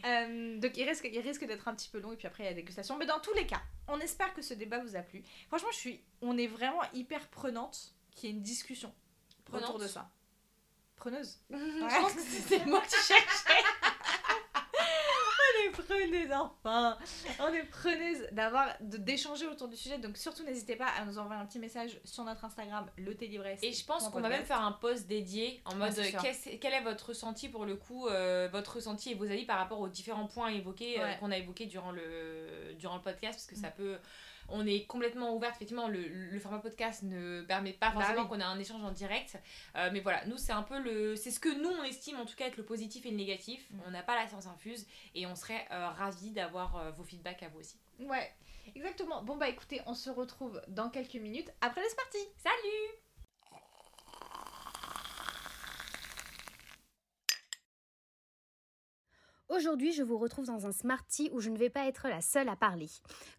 [0.04, 2.46] Euh, donc il risque, il risque d'être un petit peu long et puis après il
[2.46, 2.98] y a la dégustation.
[2.98, 5.22] Mais dans tous les cas, on espère que ce débat vous a plu.
[5.46, 8.92] Franchement, je suis, on est vraiment hyper prenante qu'il y ait une discussion
[9.52, 10.10] autour de ça.
[10.96, 11.38] Preneuse.
[11.50, 13.62] Je pense que mot que tu cherchais.
[15.64, 16.96] On est preneuse enfin
[17.40, 21.40] On est preneuse d'avoir d'échanger autour du sujet donc surtout n'hésitez pas à nous envoyer
[21.40, 23.60] un petit message sur notre Instagram le Télibresse.
[23.62, 26.22] Et je pense qu'on va même faire un post dédié en mode c'est euh, sûr.
[26.22, 29.58] qu'est-ce- quel est votre ressenti pour le coup, euh, votre ressenti et vos avis par
[29.58, 31.16] rapport aux différents points évoqués euh, Ouais.
[31.20, 33.74] qu'on a évoqués durant le, durant le podcast parce que ça Mm.
[33.76, 33.98] peut.
[34.48, 38.28] On est complètement ouverte, effectivement, le, le format podcast ne permet pas Bah forcément oui.
[38.28, 39.38] qu'on ait un échange en direct.
[39.76, 41.16] Euh, mais voilà, nous, c'est un peu le.
[41.16, 43.64] C'est ce que nous, on estime en tout cas être le positif et le négatif.
[43.70, 43.80] Mm.
[43.86, 47.42] On n'a pas la science infuse et on serait euh, ravis d'avoir euh, vos feedbacks
[47.42, 47.76] à vous aussi.
[48.00, 48.32] Ouais,
[48.74, 49.22] exactement.
[49.22, 52.28] Bon bah écoutez, on se retrouve dans quelques minutes après les parties.
[52.36, 53.11] Salut
[59.54, 62.48] Aujourd'hui, je vous retrouve dans un Smarty où je ne vais pas être la seule
[62.48, 62.88] à parler.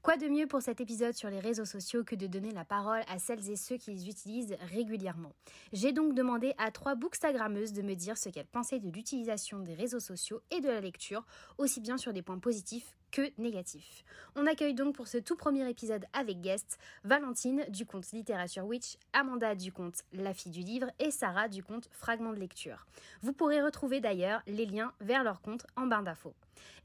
[0.04, 3.02] Quoi de mieux pour cet épisode sur les réseaux sociaux que de donner la parole
[3.08, 5.34] à celles et ceux qui les utilisent régulièrement?
[5.72, 9.74] J'ai donc demandé à trois bookstagrammeuses de me dire ce qu'elles pensaient de l'utilisation des
[9.74, 11.26] réseaux sociaux et de la lecture,
[11.58, 14.04] aussi bien sur des points positifs que négatifs.
[14.36, 18.98] On accueille donc pour ce tout premier épisode avec guest Valentine du compte Littérature Witch,
[19.14, 22.88] Amanda du compte La fille du livre et Sarah du compte Fragment de lecture.
[23.22, 26.34] Vous pourrez retrouver d'ailleurs les liens vers leur compte en barre d'infos.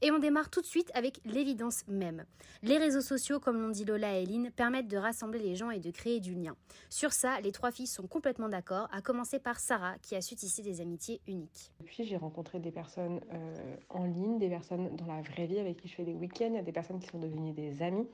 [0.01, 2.25] Et on démarre tout de suite avec l'évidence même.
[2.63, 5.79] Les réseaux sociaux, comme l'ont dit Lola et Eline, permettent de rassembler les gens et
[5.79, 6.55] de créer du lien.
[6.89, 10.35] Sur ça, les trois filles sont complètement d'accord, à commencer par Sarah qui a su
[10.35, 11.71] tisser des amitiés uniques.
[11.79, 15.77] Depuis, j'ai rencontré des personnes euh, en ligne, des personnes dans la vraie vie avec
[15.77, 18.07] qui je fais des week-ends, des personnes qui sont devenues des amis.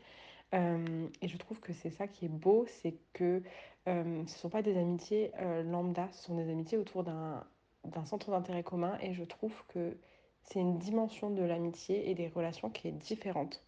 [0.54, 3.42] Euh, et je trouve que c'est ça qui est beau, c'est que
[3.88, 5.32] euh, ce ne sont pas des amitiés
[5.66, 8.98] lambda, ce sont des amitiés autour d'un centre d'intérêt commun.
[9.02, 9.98] Et je trouve que
[10.46, 13.64] c'est une dimension de l'amitié et des relations qui est différente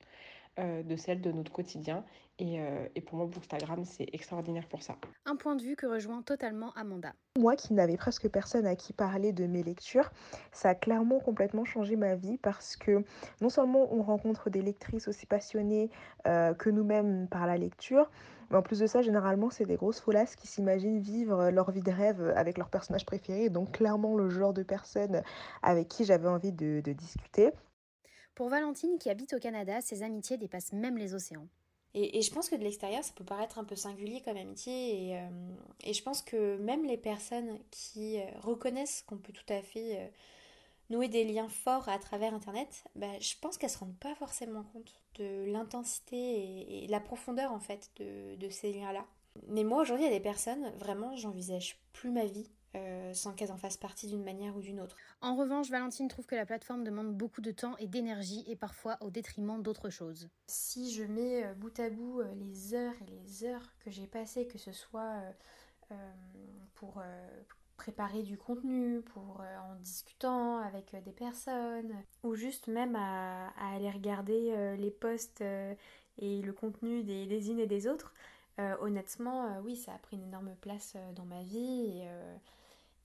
[0.59, 2.03] euh, de celle de notre quotidien.
[2.39, 4.95] Et, euh, et pour moi, Bookstagram, c'est extraordinaire pour ça.
[5.25, 7.13] Un point de vue que rejoint totalement Amanda.
[7.37, 10.11] Moi qui n'avais presque personne à qui parler de mes lectures,
[10.51, 13.03] ça a clairement complètement changé ma vie parce que
[13.41, 15.91] non seulement on rencontre des lectrices aussi passionnées
[16.25, 18.09] euh, que nous-mêmes par la lecture,
[18.49, 21.81] mais en plus de ça, généralement, c'est des grosses folasses qui s'imaginent vivre leur vie
[21.81, 25.21] de rêve avec leur personnage préféré, donc clairement le genre de personne
[25.61, 27.51] avec qui j'avais envie de, de discuter.
[28.35, 31.47] Pour Valentine qui habite au Canada, ses amitiés dépassent même les océans.
[31.93, 35.13] Et, je pense que de l'extérieur, ça peut paraître un peu singulier comme amitié.
[35.13, 35.19] Et,
[35.83, 40.11] et je pense que même les personnes qui reconnaissent qu'on peut tout à fait
[40.89, 44.15] nouer des liens forts à travers Internet, bah, je pense qu'elles ne se rendent pas
[44.15, 49.05] forcément compte de l'intensité et, la profondeur en fait de, de ces liens-là.
[49.47, 53.33] Mais moi aujourd'hui, il y a des personnes, vraiment, j'envisage plus ma vie euh, sans
[53.33, 54.97] qu'elles en fassent partie d'une manière ou d'une autre.
[55.21, 58.97] En revanche, Valentine trouve que la plateforme demande beaucoup de temps et d'énergie et parfois
[59.01, 60.29] au détriment d'autres choses.
[60.47, 64.05] Si je mets euh, bout à bout euh, les heures et les heures que j'ai
[64.05, 65.21] passées, que ce soit
[66.75, 67.01] pour
[67.77, 74.75] préparer du contenu, pour en discutant avec des personnes, ou juste même à, aller regarder
[74.77, 78.13] les posts et le contenu des, des unes et des autres,
[78.81, 82.07] honnêtement, oui, ça a pris une énorme place dans ma vie et,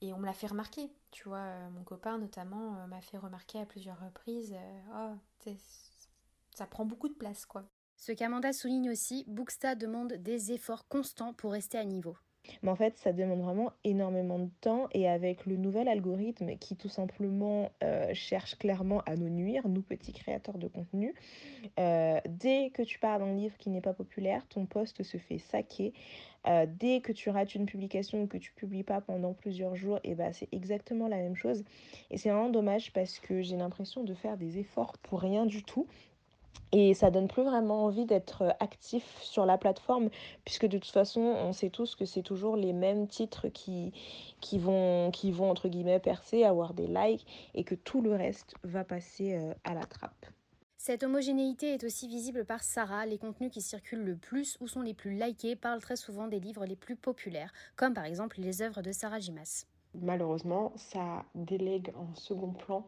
[0.03, 0.91] et on me l'a fait remarquer.
[1.11, 5.15] Tu vois, euh, mon copain notamment euh, m'a fait remarquer à plusieurs reprises euh,
[5.47, 5.51] Oh,
[6.53, 7.63] ça prend beaucoup de place, quoi.
[7.95, 12.17] Ce qu'Amanda souligne aussi, Booksta demande des efforts constants pour rester à niveau.
[12.61, 16.75] Mais en fait, ça demande vraiment énormément de temps et avec le nouvel algorithme qui
[16.75, 17.71] tout simplement
[18.13, 21.13] cherche clairement à nous nuire, nous petits créateurs de contenu,
[21.77, 25.93] dès que tu pars d'un livre qui n'est pas populaire, ton poste se fait saquer.
[26.45, 29.99] Euh, dès que tu rates une publication ou que tu publies pas pendant plusieurs jours,
[30.03, 31.63] et bah, c'est exactement la même chose.
[32.11, 35.63] Et c'est vraiment dommage parce que j'ai l'impression de faire des efforts pour rien du
[35.63, 35.87] tout.
[36.71, 40.09] Et ça donne plus vraiment envie d'être actif sur la plateforme,
[40.43, 43.93] puisque de toute façon, on sait tous que c'est toujours les mêmes titres qui,
[44.41, 48.55] qui, vont, qui vont, entre guillemets, percer, avoir des likes, et que tout le reste
[48.63, 50.25] va passer euh, à la trappe.
[50.85, 53.05] Cette homogénéité est aussi visible par Sarah.
[53.05, 56.41] Les contenus qui circulent le plus ou sont les plus likés parlent très souvent des
[56.41, 59.65] livres les plus populaires, comme par exemple les œuvres de Sarah Gimas.
[59.93, 62.85] Malheureusement, ça délègue en second plan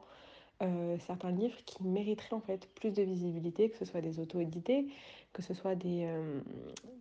[0.61, 4.87] euh, certains livres qui mériteraient en fait plus de visibilité, que ce soit des auto-édités,
[5.33, 6.39] que ce soit des, euh,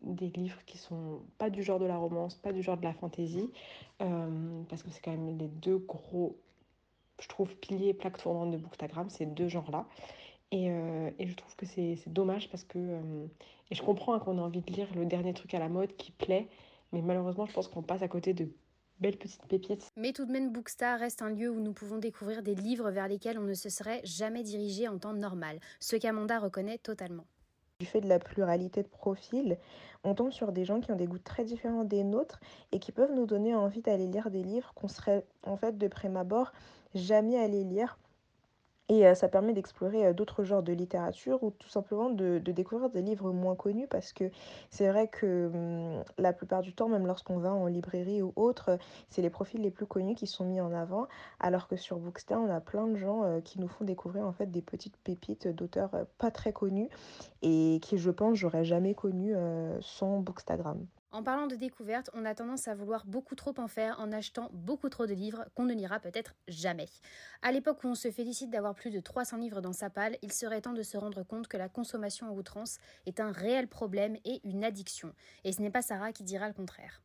[0.02, 2.92] des livres qui sont pas du genre de la romance, pas du genre de la
[2.92, 3.48] fantaisie,
[4.02, 6.36] euh, parce que c'est quand même les deux gros,
[7.20, 9.86] je trouve, piliers, plaques tournantes de Bookstagram, ces deux genres-là.
[10.52, 12.78] Euh, et, je trouve que c'est dommage parce que.
[13.70, 15.96] Et je comprends hein, qu'on a envie de lire le dernier truc à la mode
[15.96, 16.48] qui plaît,
[16.92, 18.48] mais malheureusement, je pense qu'on passe à côté de
[19.00, 19.90] belles petites pépites.
[19.96, 23.08] Mais tout de même, Bookstar reste un lieu où nous pouvons découvrir des livres vers
[23.08, 27.26] lesquels on ne se serait jamais dirigé en temps normal, ce qu'Amanda reconnaît totalement.
[27.80, 29.58] Du fait de la pluralité de profils,
[30.04, 32.38] on tombe sur des gens qui ont des goûts très différents des nôtres
[32.70, 35.88] et qui peuvent nous donner envie d'aller lire des livres qu'on serait en fait de
[35.88, 36.52] prime abord
[36.94, 37.98] jamais allé lire
[38.88, 43.32] et ça permet d'explorer d'autres genres de littérature ou tout simplement de, découvrir des livres
[43.32, 44.30] moins connus parce que
[44.70, 48.78] c'est vrai que mmh, la plupart du temps, même lorsqu'on va en librairie ou autre,
[49.08, 51.06] c'est les profils les plus connus qui sont mis en avant,
[51.40, 54.50] alors que sur Booksta, on a plein de gens qui nous font découvrir en fait
[54.50, 56.88] des petites pépites d'auteurs pas très connus
[57.42, 59.34] et qui, je pense, j'aurais jamais connu
[59.80, 60.86] sans Bookstagram.
[61.14, 64.50] En parlant de découverte, on a tendance à vouloir beaucoup trop en faire en achetant
[64.52, 66.88] beaucoup trop de livres qu'on ne lira peut-être jamais.
[67.40, 70.32] À l'époque où on se félicite d'avoir plus de 300 livres dans sa palle, il
[70.32, 74.16] serait temps de se rendre compte que la consommation en outrance est un réel problème
[74.24, 75.12] et une addiction.
[75.44, 77.00] Et ce n'est pas Sarah qui dira le contraire.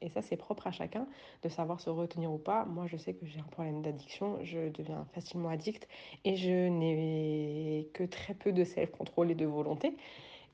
[0.00, 1.06] Et ça, c'est propre à chacun
[1.44, 2.64] de savoir se retenir ou pas.
[2.64, 5.86] Moi, je sais que j'ai un problème d'addiction, je deviens facilement addict
[6.24, 9.96] et je n'ai que très peu de self-control et de volonté.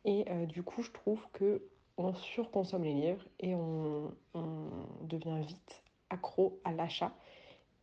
[0.04, 1.62] Et euh, du coup, je trouve que
[2.04, 4.12] on surconsomme les livres et on,
[5.02, 7.12] devient vite accro à l'achat.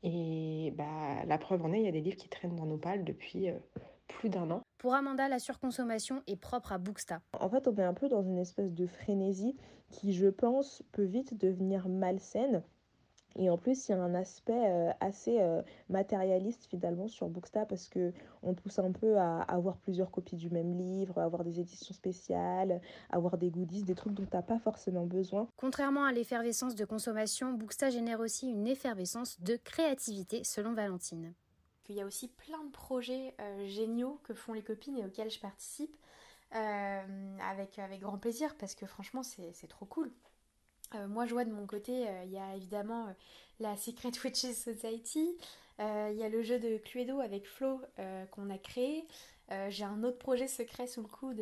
[0.04, 2.78] Et bah, la preuve en est, il y a des livres qui traînent dans nos
[2.78, 3.58] pales depuis euh,
[4.08, 4.62] plus d'un an.
[4.78, 7.22] Pour Amanda, la surconsommation est propre à Booksta.
[7.40, 9.56] En fait, on est un peu dans une espèce de frénésie
[9.90, 12.64] qui, je pense, peut vite devenir malsaine
[13.40, 17.66] et en plus, il y a un aspect euh, assez euh, matérialiste finalement sur Booksta
[17.66, 18.12] parce que
[18.44, 21.94] on pousse un peu à avoir plusieurs copies du même livre, à avoir des éditions
[21.94, 25.48] spéciales, avoir des goodies, des trucs dont tu n'as pas forcément besoin.
[25.56, 31.34] Contrairement à l'effervescence de consommation, Booksta génère aussi une effervescence de créativité selon Valentine.
[31.88, 35.32] Il y a aussi plein de projets euh, géniaux que font les copines et auxquels
[35.32, 35.96] je participe
[36.52, 40.12] avec, avec grand plaisir parce que franchement c'est trop cool.
[40.96, 43.12] Euh, moi, je vois de mon côté, euh, il y a évidemment euh,
[43.60, 45.38] la Secret Witches Society,
[45.80, 47.80] il y a le jeu de Cluedo avec Flo
[48.32, 49.08] qu'on a créé.
[49.70, 51.42] J'ai un autre projet secret sous le coude,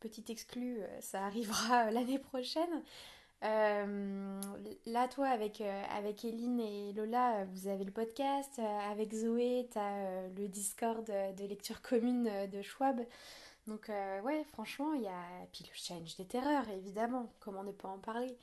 [0.00, 2.82] petit exclu, ça arrivera l'année prochaine.
[3.42, 8.58] là, toi, avec, avec Eline et Lola, vous avez le podcast.
[8.90, 13.04] avec Zoé, tu as le Discord de lecture commune de Schwab.
[13.66, 13.90] Donc,
[14.24, 15.46] ouais, franchement, il y a.
[15.52, 18.34] Puis le challenge des terreurs, évidemment, comment ne pas en parler?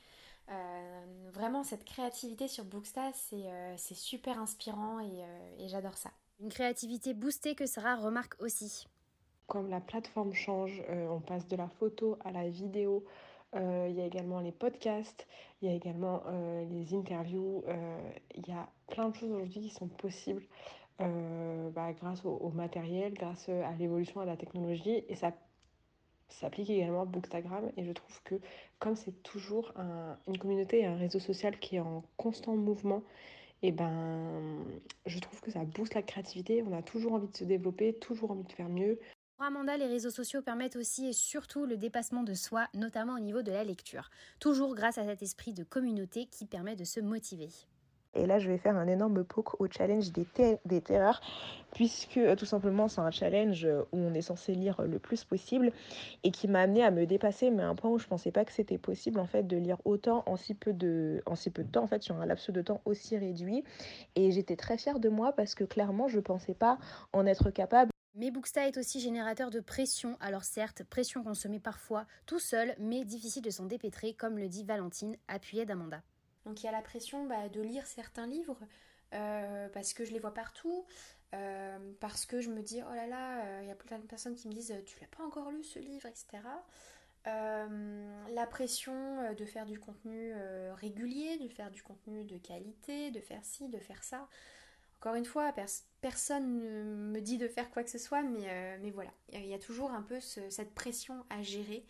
[0.50, 6.10] Euh, vraiment, cette créativité sur Booksta, c'est euh, super inspirant euh, et, j'adore ça.
[6.40, 8.86] Une créativité boostée que Sarah remarque aussi.
[9.46, 13.04] comme la plateforme change, on passe de la photo à la vidéo,
[13.54, 15.26] il y a également les podcasts,
[15.60, 16.22] il y a également
[16.70, 17.62] les interviews,
[18.34, 20.42] il y a plein de choses aujourd'hui qui sont possibles
[20.98, 25.32] bah, grâce au, matériel, grâce à l'évolution de la technologie et ça
[26.32, 28.34] s'applique également à Bookstagram et je trouve que
[28.78, 29.72] comme c'est toujours
[30.26, 33.02] une communauté et un réseau social qui est en constant mouvement,
[33.62, 34.64] et ben
[35.06, 38.32] je trouve que ça booste la créativité, on a toujours envie de se développer, toujours
[38.32, 38.98] envie de faire mieux.
[39.36, 43.20] Pour Amanda, les réseaux sociaux permettent aussi et surtout le dépassement de soi, notamment au
[43.20, 44.10] niveau de la lecture,
[44.40, 47.48] toujours grâce à cet esprit de communauté qui permet de se motiver.
[48.14, 51.20] Et là, je vais faire un énorme poke au challenge des, terreurs,
[51.72, 55.72] puisque euh, tout simplement, c'est un challenge où on est censé lire le plus possible
[56.22, 58.44] et qui m'a amené à me dépasser, mais à un point où je pensais pas
[58.44, 61.62] que c'était possible en fait de lire autant en si peu de, en si peu
[61.62, 63.64] de temps, en fait, sur un laps de temps aussi réduit.
[64.14, 66.78] Et j'étais très fière de moi parce que clairement, je pensais pas
[67.12, 67.92] en être capable.
[68.14, 72.38] Mais Booksta est aussi générateur de pression, alors certes, pression qu'on se met parfois tout
[72.38, 76.02] seul, mais difficile de s'en dépêtrer, comme le dit Valentine, appuyée d'Amanda.
[76.44, 78.58] Donc il y a la pression bah, de lire certains livres
[79.14, 80.86] euh, parce que je les vois partout,
[81.34, 84.06] euh, parce que je me dis oh là là, euh, il y a plein de
[84.06, 86.42] personnes qui me disent tu l'as pas encore lu ce livre, etc.
[87.24, 90.32] la pression de faire du contenu
[90.74, 94.28] régulier, de faire du contenu de qualité, de faire ci, de faire ça.
[94.98, 95.52] Encore une fois,
[96.00, 99.54] personne ne me dit de faire quoi que ce soit, mais, mais voilà, il y
[99.54, 101.84] a toujours un peu cette pression à gérer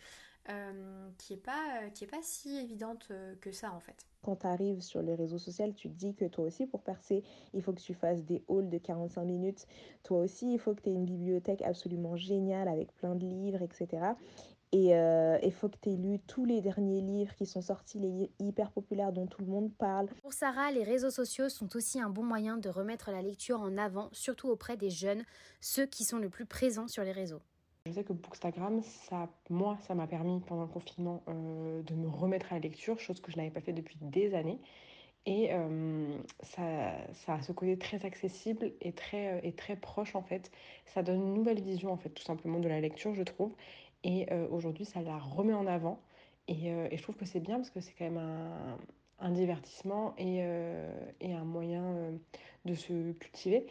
[1.18, 4.80] qui n'est pas, qui est pas si évidente que ça en fait quand tu arrives
[4.80, 7.22] sur les réseaux sociaux, tu te dis que toi aussi, pour percer,
[7.52, 9.66] il faut que tu fasses des hauls de 45 minutes.
[10.04, 13.62] Toi aussi, il faut que tu aies une bibliothèque absolument géniale avec plein de livres,
[13.62, 14.14] etc.
[14.74, 17.98] Et euh, il faut que tu aies lu tous les derniers livres qui sont sortis,
[17.98, 20.06] les livres hyper populaires dont tout le monde parle.
[20.22, 23.76] Pour Sarah, les réseaux sociaux sont aussi un bon moyen de remettre la lecture en
[23.76, 25.24] avant, surtout auprès des jeunes,
[25.60, 27.42] ceux qui sont le plus présents sur les réseaux.
[27.86, 32.08] Je sais que Bookstagram, ça, moi, ça m'a permis pendant le confinement euh, de me
[32.08, 34.60] remettre à la lecture, chose que je n'avais pas fait depuis des années.
[35.26, 40.14] Et euh, ça, ça a ce côté très accessible et très, euh, et très proche
[40.14, 40.52] en fait.
[40.86, 43.52] Ça donne une nouvelle vision en fait tout simplement de la lecture je trouve.
[44.04, 46.00] Et aujourd'hui ça la remet en avant.
[46.48, 48.78] Et, je trouve que c'est bien parce que c'est quand même un,
[49.20, 50.38] un divertissement et,
[51.20, 52.10] et, un moyen
[52.64, 53.66] de se cultiver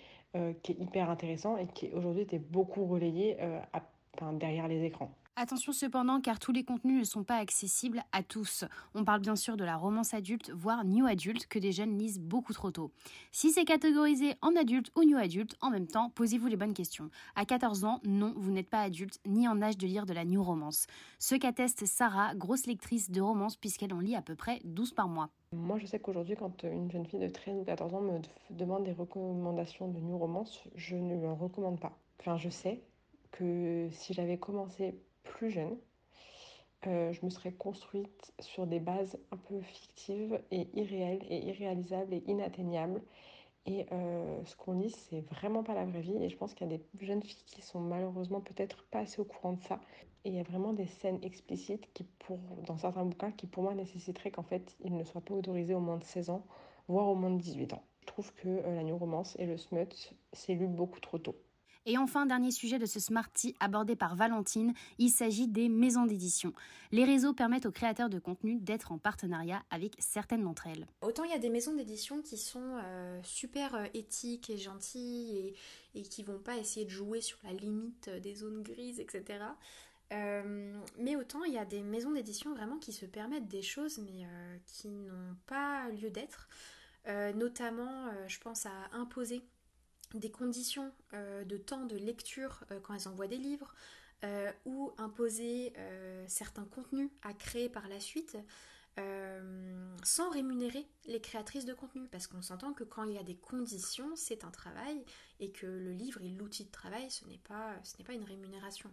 [0.64, 3.84] qui est hyper intéressant et qui aujourd'hui était beaucoup relayé à
[4.34, 5.12] derrière les écrans.
[5.38, 8.66] Attention cependant car tous les contenus ne sont pas accessibles à tous.
[8.93, 12.20] On parle bien sûr de la romance adulte, voire new adulte, que des jeunes lisent
[12.20, 12.91] beaucoup trop tôt.
[13.32, 17.09] Si c'est catégorisé en adulte ou new adulte, en même temps, posez-vous les bonnes questions.
[17.36, 20.26] À 14 ans, non, vous n'êtes pas adulte ni en âge de lire de la
[20.26, 20.86] new romance.
[21.18, 25.07] Ce qu'atteste Sarah, grosse lectrice de romance puisqu'elle en lit à peu près 12 par
[25.07, 25.30] mois.
[25.53, 28.84] Moi, je sais qu'aujourd'hui, quand une jeune fille de 13 ou 14 ans me demande
[28.84, 31.97] des recommandations de new romance, je ne lui en recommande pas.
[32.20, 32.84] Enfin, je sais,
[33.32, 35.78] que si j'avais commencé plus jeune,
[36.88, 42.14] euh, je me serais construite sur des bases un peu fictives et irréelles et irréalisables
[42.14, 43.02] et inatteignables.
[43.68, 46.18] Et euh, ce qu'on lit, c'est vraiment pas la vraie vie.
[46.24, 49.22] Et je pense qu'il y a des jeunes filles qui sont malheureusement peut-être pas assez
[49.22, 49.80] au courant de ça.
[50.26, 53.64] Et il y a vraiment des scènes explicites qui, pour, dans certains bouquins, qui pour
[53.64, 56.46] moi nécessiteraient qu'en fait, ils ne soient pas autorisés au moins de 16 ans,
[56.88, 57.84] voire au moins de 18 ans.
[58.02, 61.36] Je trouve que euh, la new romance et le smut, c'est lu beaucoup trop tôt.
[61.88, 66.54] Et enfin, dernier sujet de ce Smarty abordé par Valentine, il s'agit des maisons d'édition.
[66.92, 70.86] Les réseaux permettent aux créateurs de contenu d'être en partenariat avec certaines d'entre elles.
[71.02, 75.56] Autant il y a des maisons d'édition qui sont euh, super euh, éthiques et gentilles
[75.96, 79.40] et, et, qui vont pas essayer de jouer sur la limite des zones grises, etc.
[80.14, 83.98] Euh, mais autant il y a des maisons d'édition vraiment qui se permettent des choses
[83.98, 84.28] mais
[84.68, 86.48] qui n'ont pas lieu d'être.
[87.36, 89.42] notamment, je pense à imposer
[90.14, 93.74] des conditions euh, de temps de lecture euh, quand elles envoient des livres,
[94.24, 95.74] euh, ou imposer
[96.28, 98.38] certains contenus à créer par la suite
[100.03, 102.07] sans rémunérer les créatrices de contenu.
[102.07, 105.03] Parce qu'on s'entend que quand il y a des conditions, c'est un travail
[105.39, 108.24] et que le livre est l'outil de travail, ce n'est pas, ce n'est pas une
[108.24, 108.91] rémunération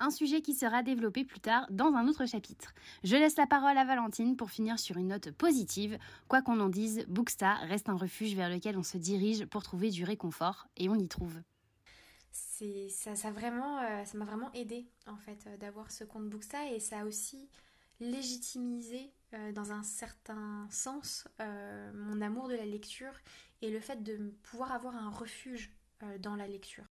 [0.00, 2.74] un sujet qui sera développé plus tard dans un autre chapitre.
[3.04, 5.98] Je laisse la parole à Valentine pour finir sur une note positive.
[6.26, 9.90] Quoi qu'on en dise, Booksta reste un refuge vers lequel on se dirige pour trouver
[9.90, 11.40] du réconfort et on y trouve.
[12.32, 16.70] Ça, ça vraiment, euh, ça m'a vraiment aidé en fait euh, d'avoir ce compte Booksta
[16.70, 17.48] et ça a aussi
[18.00, 21.26] légitimisé euh, dans un certain sens
[21.94, 23.12] mon amour de la lecture
[23.62, 25.70] et le fait de pouvoir avoir un refuge
[26.18, 26.84] dans la lecture.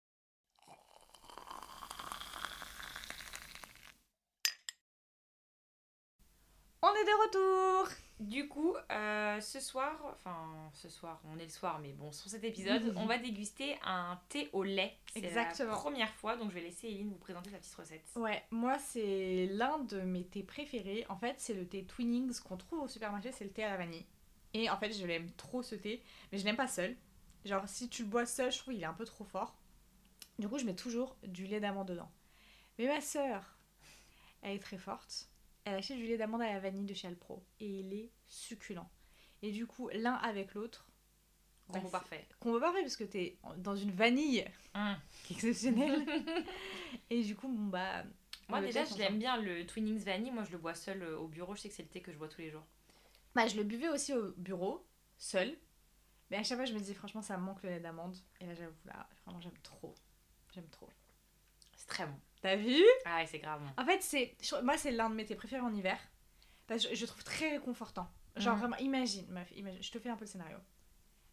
[6.83, 11.93] De retour Du coup, euh, ce soir, enfin ce soir, on est le soir, mais
[11.93, 14.97] bon, sur cet épisode, on va déguster un thé au lait.
[15.12, 15.70] C'est Exactement.
[15.70, 18.05] la première fois, donc je vais laisser Eline vous présenter sa petite recette.
[18.16, 21.05] Ouais, moi c'est l'un de mes thés préférés.
[21.09, 23.76] En fait, c'est le thé Twinings qu'on trouve au supermarché, c'est le thé à la
[23.76, 24.07] vanille.
[24.55, 26.03] Et en fait, je l'aime trop ce thé,
[26.33, 26.97] mais je l'aime pas seul.
[27.45, 29.57] Genre, si tu le bois seul, je trouve il est un peu trop fort.
[30.39, 32.11] Du coup, je mets toujours du lait d'amande dedans.
[32.79, 33.59] Mais ma sœur,
[34.43, 35.29] elle est très forte.
[35.69, 37.45] Elle achète du lait d'amande à la vanille de chez Alpro.
[37.61, 38.89] Et il est succulent.
[39.43, 40.89] Et du coup, l'un avec l'autre,
[41.69, 42.27] Combo c'est- parfait.
[42.41, 44.45] combo parfait parce que t'es dans une vanille
[44.75, 44.97] Hum.
[45.25, 46.07] qui est exceptionnelle.
[47.11, 48.05] et du coup, bon bah.
[48.49, 50.31] Moi déjà, je l'aime bien le Twinings Vanille.
[50.31, 51.55] Moi, je le bois seul euh, au bureau.
[51.55, 52.64] Je sais que c'est le thé que je bois tous les jours.
[53.35, 54.87] Bah, je le buvais aussi au bureau,
[55.19, 55.55] seul.
[56.31, 58.16] Mais à chaque fois, je me disais, franchement, ça me manque le lait d'amande.
[58.41, 59.95] Et là, j'avoue, là, vraiment, j'aime trop.
[60.55, 60.89] J'aime trop.
[61.77, 62.19] C'est très bon.
[62.41, 62.82] T'as vu?
[63.05, 63.61] Ah ouais, c'est grave.
[63.76, 65.99] En fait, c'est moi, c'est l'un de mes thés préférés en hiver.
[66.66, 68.09] Parce que je, je trouve très réconfortant.
[68.36, 68.61] Genre, Mhm.
[68.61, 70.59] vraiment, imagine, meuf, imagine, je te fais un peu le scénario.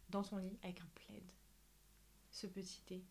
[0.09, 1.23] Dans ton lit, avec un plaid,
[2.31, 3.03] ce petit thé,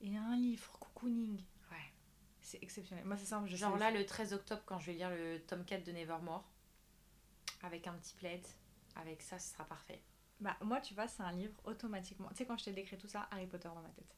[0.00, 1.36] et un livre, cocooning.
[1.70, 1.92] Ouais.
[2.40, 3.04] C'est exceptionnel.
[3.04, 5.40] Moi, c'est simple, je Genre sais- là, le 13 octobre, quand je vais lire le
[5.46, 6.48] tome 4 de Nevermore,
[7.62, 8.44] avec un petit plaid,
[8.96, 10.02] avec ça, ce sera parfait.
[10.40, 12.28] Bah, moi, tu vois, c'est un livre automatiquement.
[12.30, 14.16] Tu sais, quand je t'ai décrit tout ça, Harry Potter dans ma tête.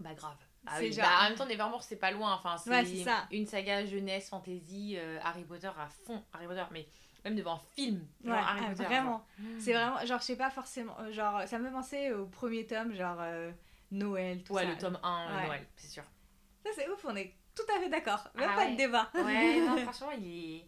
[0.00, 0.36] Bah grave.
[0.66, 2.34] Ah oui, genre- bah, en même temps, Nevermore, c'est pas loin.
[2.34, 2.84] Enfin, c'est Ouais,
[3.32, 6.22] une saga jeunesse, fantasy, euh, Harry Potter à fond.
[6.32, 6.86] Harry Potter, mais
[7.24, 8.06] même devant un film.
[8.24, 8.84] Genre Ouais, Harry ah, Potter.
[8.84, 9.24] vraiment.
[9.58, 12.66] C'est vraiment, genre, je sais pas forcément, euh, genre, ça me fait penser au premier
[12.66, 13.50] tome, genre euh,
[13.90, 14.68] Noël, tout Ouais, ça.
[14.70, 15.46] le tome 1, le Ouais.
[15.46, 16.04] Noël, c'est sûr.
[16.64, 18.28] Ça, c'est ouf, on est tout à fait d'accord.
[18.34, 19.10] Même Ah pas de débat.
[19.14, 20.64] Ouais, non, franchement, il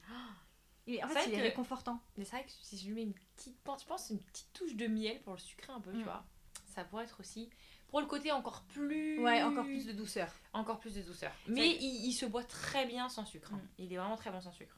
[0.89, 1.05] est.
[1.05, 2.01] En fait, il est réconfortant.
[2.17, 3.57] Mais c'est vrai que si je lui mets une petite.
[3.81, 6.05] Je pense une petite touche de miel pour le sucrer un peu, tu Mm.
[6.05, 6.25] vois.
[6.67, 7.51] Ça pourrait être aussi.
[7.93, 9.21] Pour le côté encore plus.
[9.23, 10.29] Ouais, encore plus de douceur.
[10.53, 11.31] Encore plus de douceur.
[11.47, 13.53] C'est Mais que- il, il se boit très bien sans sucre.
[13.55, 13.59] hein.
[13.59, 13.69] Mm.
[13.79, 14.77] Il est vraiment très bon sans sucre.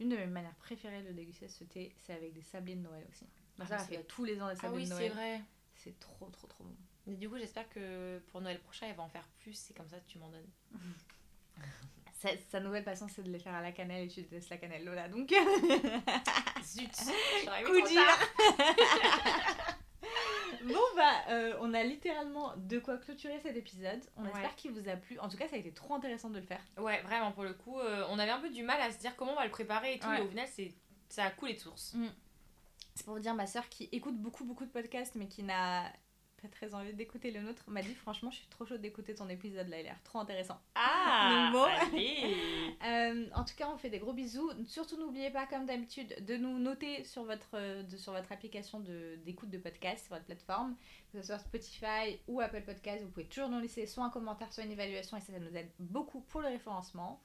[0.00, 3.04] Une de mes manières préférées de déguster ce thé, c'est avec des sablés de Noël
[3.10, 3.26] aussi.
[3.60, 5.12] Ah, c'est- fait tous les ans des Ah sablés oui, de c'est Noël.
[5.12, 5.42] vrai.
[5.76, 6.74] C'est trop, trop, trop bon.
[7.06, 9.70] Mais du coup, j'espère que pour Noël prochain, elle va en faire plus.
[9.70, 10.48] Et comme ça, tu m'en donnes.
[12.14, 14.56] Sa, sa nouvelle passion, c'est de les faire à la cannelle et tu détestes la
[14.56, 15.08] cannelle, Lola.
[15.10, 15.28] Donc,
[16.64, 16.90] Zut
[17.44, 18.00] J'arrive coup dur.
[20.64, 24.00] Bon bah, euh, on a littéralement de quoi clôturer cet épisode.
[24.16, 24.30] On Ouais.
[24.30, 25.18] espère qu'il vous a plu.
[25.18, 26.60] En tout cas, ça a été trop intéressant de le faire.
[26.78, 29.14] Ouais, vraiment, pour le coup, euh, on avait un peu du mal à se dire
[29.16, 30.08] comment on va le préparer et tout.
[30.08, 30.18] Ouais.
[30.18, 30.72] Et au final, c'est
[31.08, 31.94] ça a coulé de source.
[32.94, 35.84] C'est pour vous dire, ma soeur qui écoute beaucoup, beaucoup de podcasts, mais qui n'a
[36.44, 39.28] pas très envie d'écouter le nôtre, m'a dit franchement, je suis trop chaude d'écouter ton
[39.28, 40.60] épisode là, il a l'air trop intéressant.
[40.74, 41.50] Ah.
[42.84, 44.50] Euh, en tout cas, on fait des gros bisous.
[44.66, 48.80] Surtout, n'oubliez pas, comme d'habitude, de nous noter sur votre, euh, de- sur votre application
[49.24, 50.76] d'écoute de, podcast, sur votre plateforme,
[51.10, 53.02] que ce soit Spotify ou Apple Podcast.
[53.02, 55.56] Vous pouvez toujours nous laisser soit un commentaire, soit une évaluation, et ça, ça nous
[55.56, 57.22] aide beaucoup pour le référencement.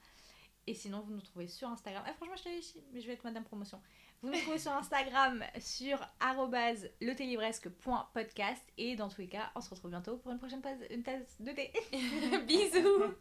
[0.66, 2.02] Et sinon, vous nous trouvez sur Instagram.
[2.06, 3.80] Ah, franchement, je mais je vais être madame promotion.
[4.22, 8.62] Vous nous trouvez sur Instagram sur arrobase letélibresque.podcast.
[8.76, 11.72] Et dans tous les cas, on se retrouve bientôt pour une prochaine tasse de thé.
[12.46, 13.14] Bisous